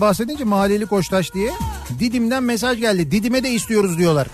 [0.00, 1.50] Bahsedince mahalleli Koçtaş diye
[1.98, 3.10] Didim'den mesaj geldi.
[3.10, 4.28] Didim'e de istiyoruz diyorlar.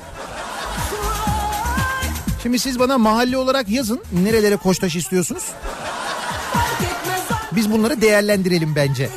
[2.43, 5.45] Şimdi siz bana mahalle olarak yazın nerelere Koçtaş istiyorsunuz.
[7.53, 9.09] Biz bunları değerlendirelim bence.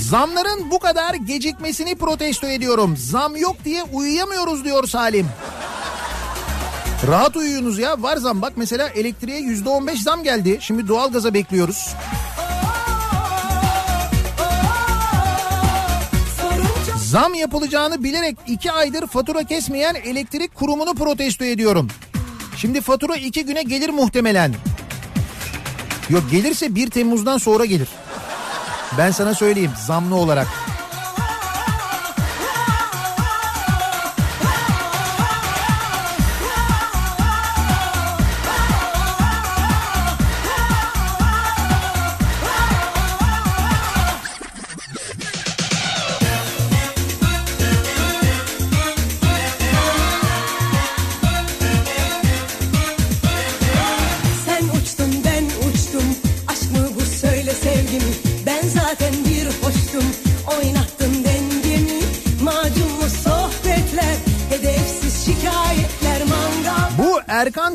[0.00, 2.96] Zamların bu kadar gecikmesini protesto ediyorum.
[2.96, 5.26] Zam yok diye uyuyamıyoruz diyor Salim.
[7.06, 10.58] Rahat uyuyunuz ya var zam bak mesela elektriğe yüzde on beş zam geldi.
[10.60, 11.94] Şimdi doğalgaza bekliyoruz.
[16.96, 21.88] Zam yapılacağını bilerek iki aydır fatura kesmeyen elektrik kurumunu protesto ediyorum.
[22.56, 24.54] Şimdi fatura iki güne gelir muhtemelen.
[26.10, 27.88] Yok gelirse 1 Temmuz'dan sonra gelir.
[28.98, 30.46] Ben sana söyleyeyim zamlı olarak.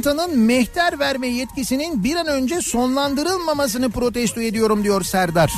[0.06, 5.54] Erkantan'ın mehter verme yetkisinin bir an önce sonlandırılmamasını protesto ediyorum diyor Serdar.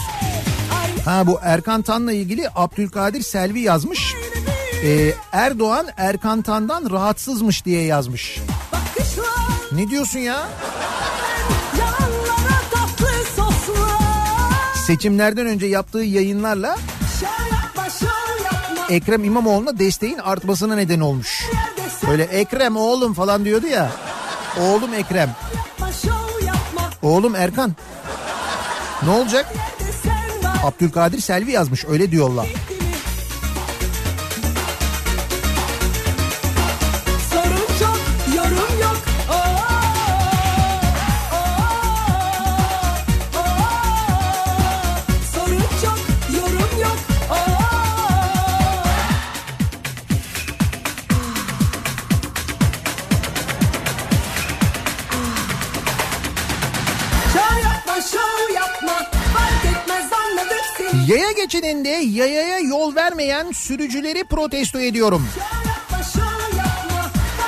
[1.06, 4.16] Ha bu Erkan Tan'la ilgili Abdülkadir Selvi yazmış.
[4.84, 8.40] Ee, Erdoğan Erkan Tan'dan rahatsızmış diye yazmış.
[9.72, 10.48] Ne diyorsun ya?
[14.86, 16.78] Seçimlerden önce yaptığı yayınlarla.
[18.90, 21.46] Ekrem İmamoğlu'na desteğin artmasına neden olmuş.
[22.08, 24.07] Böyle Ekrem oğlum falan diyordu ya.
[24.62, 25.36] Oğlum Ekrem.
[27.02, 27.76] Oğlum Erkan.
[29.04, 29.54] Ne olacak?
[30.64, 32.48] Abdülkadir Selvi yazmış öyle diyorlar.
[61.58, 65.28] Geçidinde yayaya yol vermeyen sürücüleri protesto ediyorum.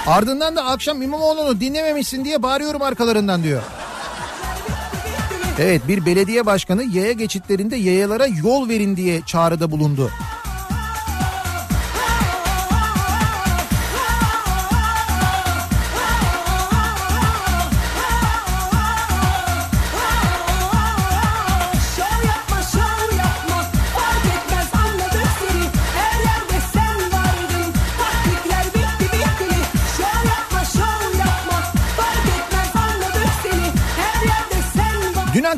[0.08, 3.62] Ardından da akşam İmamoğlu'nu dinlememişsin diye bağırıyorum arkalarından diyor.
[5.60, 10.12] Evet bir belediye başkanı yaya geçitlerinde yayalara yol verin diye çağrıda bulundu.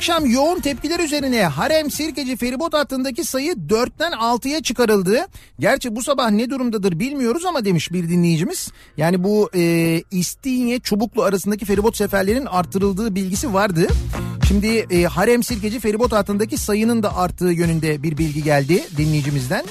[0.01, 5.27] Akşam yoğun tepkiler üzerine Harem Sirkeci feribot hattındaki sayı 4'ten 6'ya çıkarıldı.
[5.59, 8.71] Gerçi bu sabah ne durumdadır bilmiyoruz ama demiş bir dinleyicimiz.
[8.97, 13.87] Yani bu e, İstinye Çubuklu arasındaki feribot seferlerinin arttırıldığı bilgisi vardı.
[14.47, 19.65] Şimdi e, Harem Sirkeci feribot hattındaki sayının da arttığı yönünde bir bilgi geldi dinleyicimizden.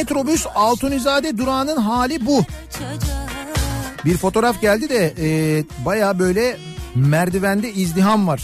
[0.00, 2.44] Metrobüs Altunizade durağının hali bu.
[4.04, 6.56] Bir fotoğraf geldi de e, baya böyle
[6.94, 8.42] merdivende izdiham var.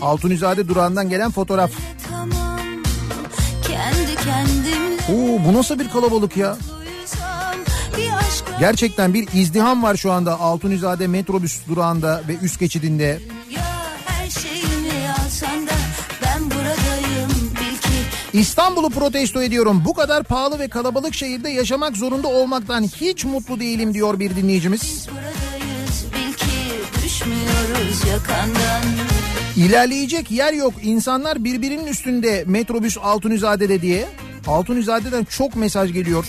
[0.00, 1.70] Altunizade durağından gelen fotoğraf.
[5.08, 6.56] Oo bu nasıl bir kalabalık ya?
[8.60, 13.20] Gerçekten bir izdiham var şu anda Altunizade metrobüs durağında ve üst geçidinde.
[18.32, 19.82] İstanbul'u protesto ediyorum.
[19.84, 25.08] Bu kadar pahalı ve kalabalık şehirde yaşamak zorunda olmaktan hiç mutlu değilim diyor bir dinleyicimiz.
[29.56, 30.74] İlerleyecek yer yok.
[30.82, 34.06] İnsanlar birbirinin üstünde metrobüs Altunizade'de diye.
[34.46, 36.26] Altunizade'den çok mesaj geliyor.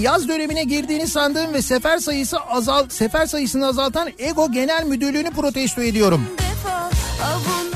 [0.00, 5.82] Yaz dönemine girdiğini sandığım ve sefer sayısı azal sefer sayısını azaltan Ego Genel Müdürlüğü'nü protesto
[5.82, 6.26] ediyorum.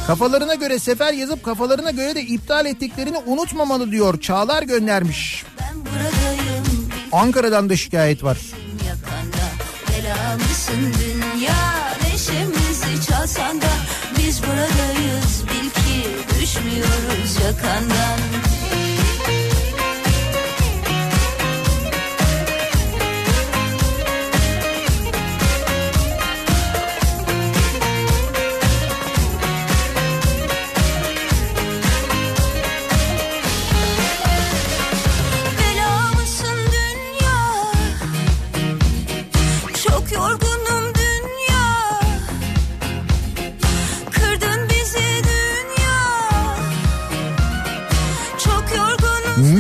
[0.06, 4.20] Kafalarına göre sefer yazıp kafalarına göre de iptal ettiklerini unutmamalı diyor.
[4.20, 5.44] Çağlar göndermiş.
[7.12, 8.38] Ankara'dan da şikayet var.
[14.18, 16.09] Biz buradayız bil ki
[16.40, 18.39] düşmüyoruz yakandan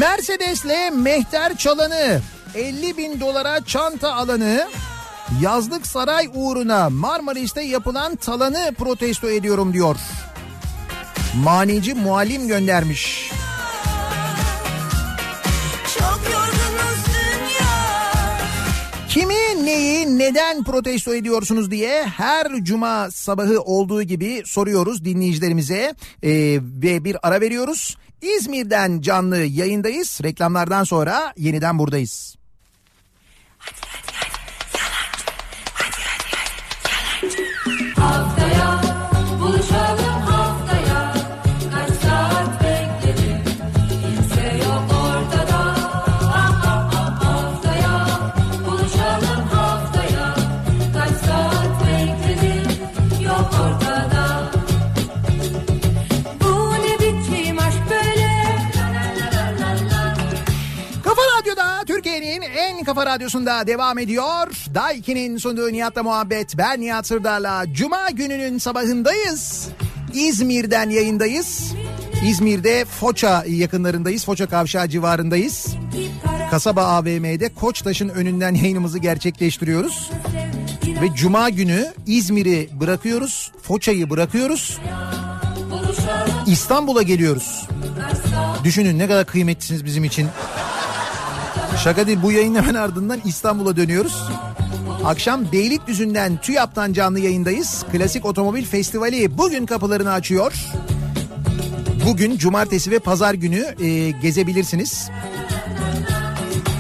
[0.00, 2.20] Mercedes'le mehter çalanı
[2.54, 4.68] 50 bin dolara çanta alanı
[5.42, 9.96] yazlık saray uğruna Marmaris'te yapılan talanı protesto ediyorum diyor.
[11.44, 13.30] Manici muallim göndermiş.
[19.08, 27.04] Kimi neyi neden protesto ediyorsunuz diye her cuma sabahı olduğu gibi soruyoruz dinleyicilerimize Ee, ve
[27.04, 27.96] bir ara veriyoruz.
[28.22, 30.20] İzmir'den canlı yayındayız.
[30.22, 32.36] Reklamlardan sonra yeniden buradayız.
[37.96, 38.39] Haftaya buluşalım
[62.40, 64.46] Türkiye'nin en kafa radyosunda devam ediyor.
[64.74, 66.58] Daiki'nin sunduğu Nihat'la muhabbet.
[66.58, 69.68] Ben Nihat Sırdar'la Cuma gününün sabahındayız.
[70.14, 71.72] İzmir'den yayındayız.
[72.24, 74.24] İzmir'de Foça yakınlarındayız.
[74.24, 75.66] Foça Kavşağı civarındayız.
[76.50, 80.10] Kasaba AVM'de Koçtaş'ın önünden yayınımızı gerçekleştiriyoruz.
[81.02, 83.52] Ve Cuma günü İzmir'i bırakıyoruz.
[83.62, 84.78] Foça'yı bırakıyoruz.
[86.46, 87.68] İstanbul'a geliyoruz.
[88.64, 90.28] Düşünün ne kadar kıymetlisiniz bizim için.
[91.76, 94.22] Şaka değil bu yayın hemen ardından İstanbul'a dönüyoruz.
[95.04, 97.84] Akşam Beylikdüzü'nden TÜYAP'tan canlı yayındayız.
[97.92, 100.52] Klasik Otomobil Festivali bugün kapılarını açıyor.
[102.06, 105.10] Bugün cumartesi ve pazar günü e, gezebilirsiniz.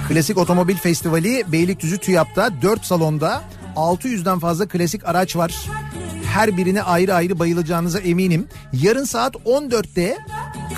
[0.08, 3.42] Klasik Otomobil Festivali Beylikdüzü TÜYAP'ta 4 salonda
[3.76, 5.54] 600'den fazla klasik araç var.
[6.24, 8.48] Her birine ayrı ayrı bayılacağınıza eminim.
[8.72, 10.18] Yarın saat 14'te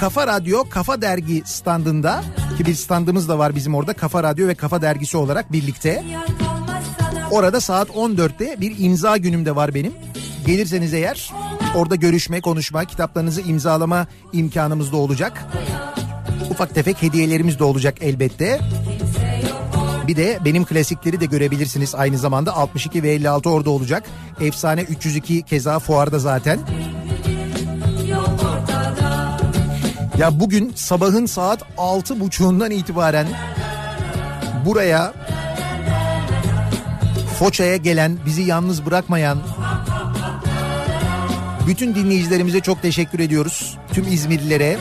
[0.02, 2.24] Kafa Radyo, Kafa Dergi standında
[2.58, 6.04] ki bir standımız da var bizim orada Kafa Radyo ve Kafa Dergisi olarak birlikte.
[7.30, 9.92] Orada saat 14'te bir imza günüm de var benim.
[10.46, 11.32] Gelirseniz eğer
[11.76, 15.44] orada görüşme, konuşma, kitaplarınızı imzalama imkanımız da olacak.
[16.50, 18.60] Ufak tefek hediyelerimiz de olacak elbette.
[20.08, 24.04] Bir de benim klasikleri de görebilirsiniz aynı zamanda 62 ve 56 orada olacak.
[24.40, 26.58] Efsane 302 keza fuarda zaten.
[30.18, 33.26] Ya bugün sabahın saat altı buçuğundan itibaren
[34.66, 35.14] buraya
[37.38, 39.38] Foça'ya gelen, bizi yalnız bırakmayan
[41.66, 43.78] bütün dinleyicilerimize çok teşekkür ediyoruz.
[43.92, 44.76] Tüm İzmirlilere.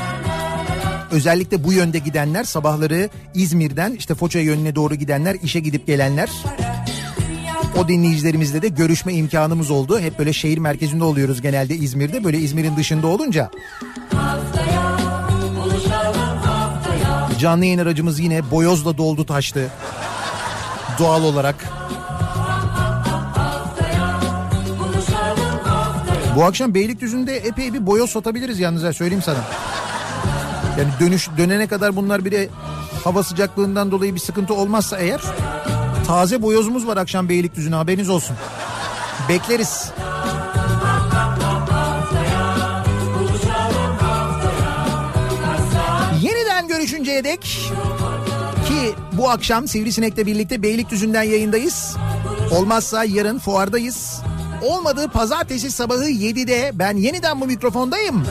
[1.11, 6.29] Özellikle bu yönde gidenler sabahları İzmir'den işte Foça yönüne doğru gidenler, işe gidip gelenler.
[7.77, 9.99] O dinleyicilerimizle de görüşme imkanımız oldu.
[9.99, 12.23] Hep böyle şehir merkezinde oluyoruz genelde İzmir'de.
[12.23, 13.51] Böyle İzmir'in dışında olunca.
[17.41, 19.71] Canlı yayın aracımız yine boyozla doldu taştı.
[20.99, 21.55] Doğal olarak.
[26.35, 29.39] Bu akşam Beylikdüzü'nde epey bir boyoz satabiliriz yalnız ya söyleyeyim sana.
[30.79, 32.49] Yani dönüş dönene kadar bunlar bir de
[33.03, 35.21] hava sıcaklığından dolayı bir sıkıntı olmazsa eğer
[36.07, 38.35] taze boyozumuz var akşam Beylikdüzü'ne haberiniz olsun.
[39.29, 39.91] Bekleriz.
[47.03, 47.41] Görüşünceye dek
[48.67, 51.95] ki bu akşam Sivrisinek'le birlikte Beylikdüzü'nden yayındayız.
[52.51, 54.21] Olmazsa yarın fuardayız.
[54.61, 58.23] Olmadığı pazartesi sabahı 7'de ben yeniden bu mikrofondayım.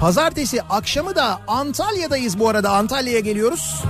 [0.00, 2.70] Pazartesi akşamı da Antalya'dayız bu arada.
[2.70, 3.82] Antalya'ya geliyoruz.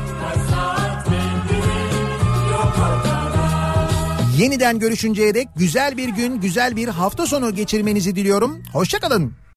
[4.38, 8.62] Yeniden görüşünceye dek güzel bir gün, güzel bir hafta sonu geçirmenizi diliyorum.
[8.72, 9.38] Hoşçakalın.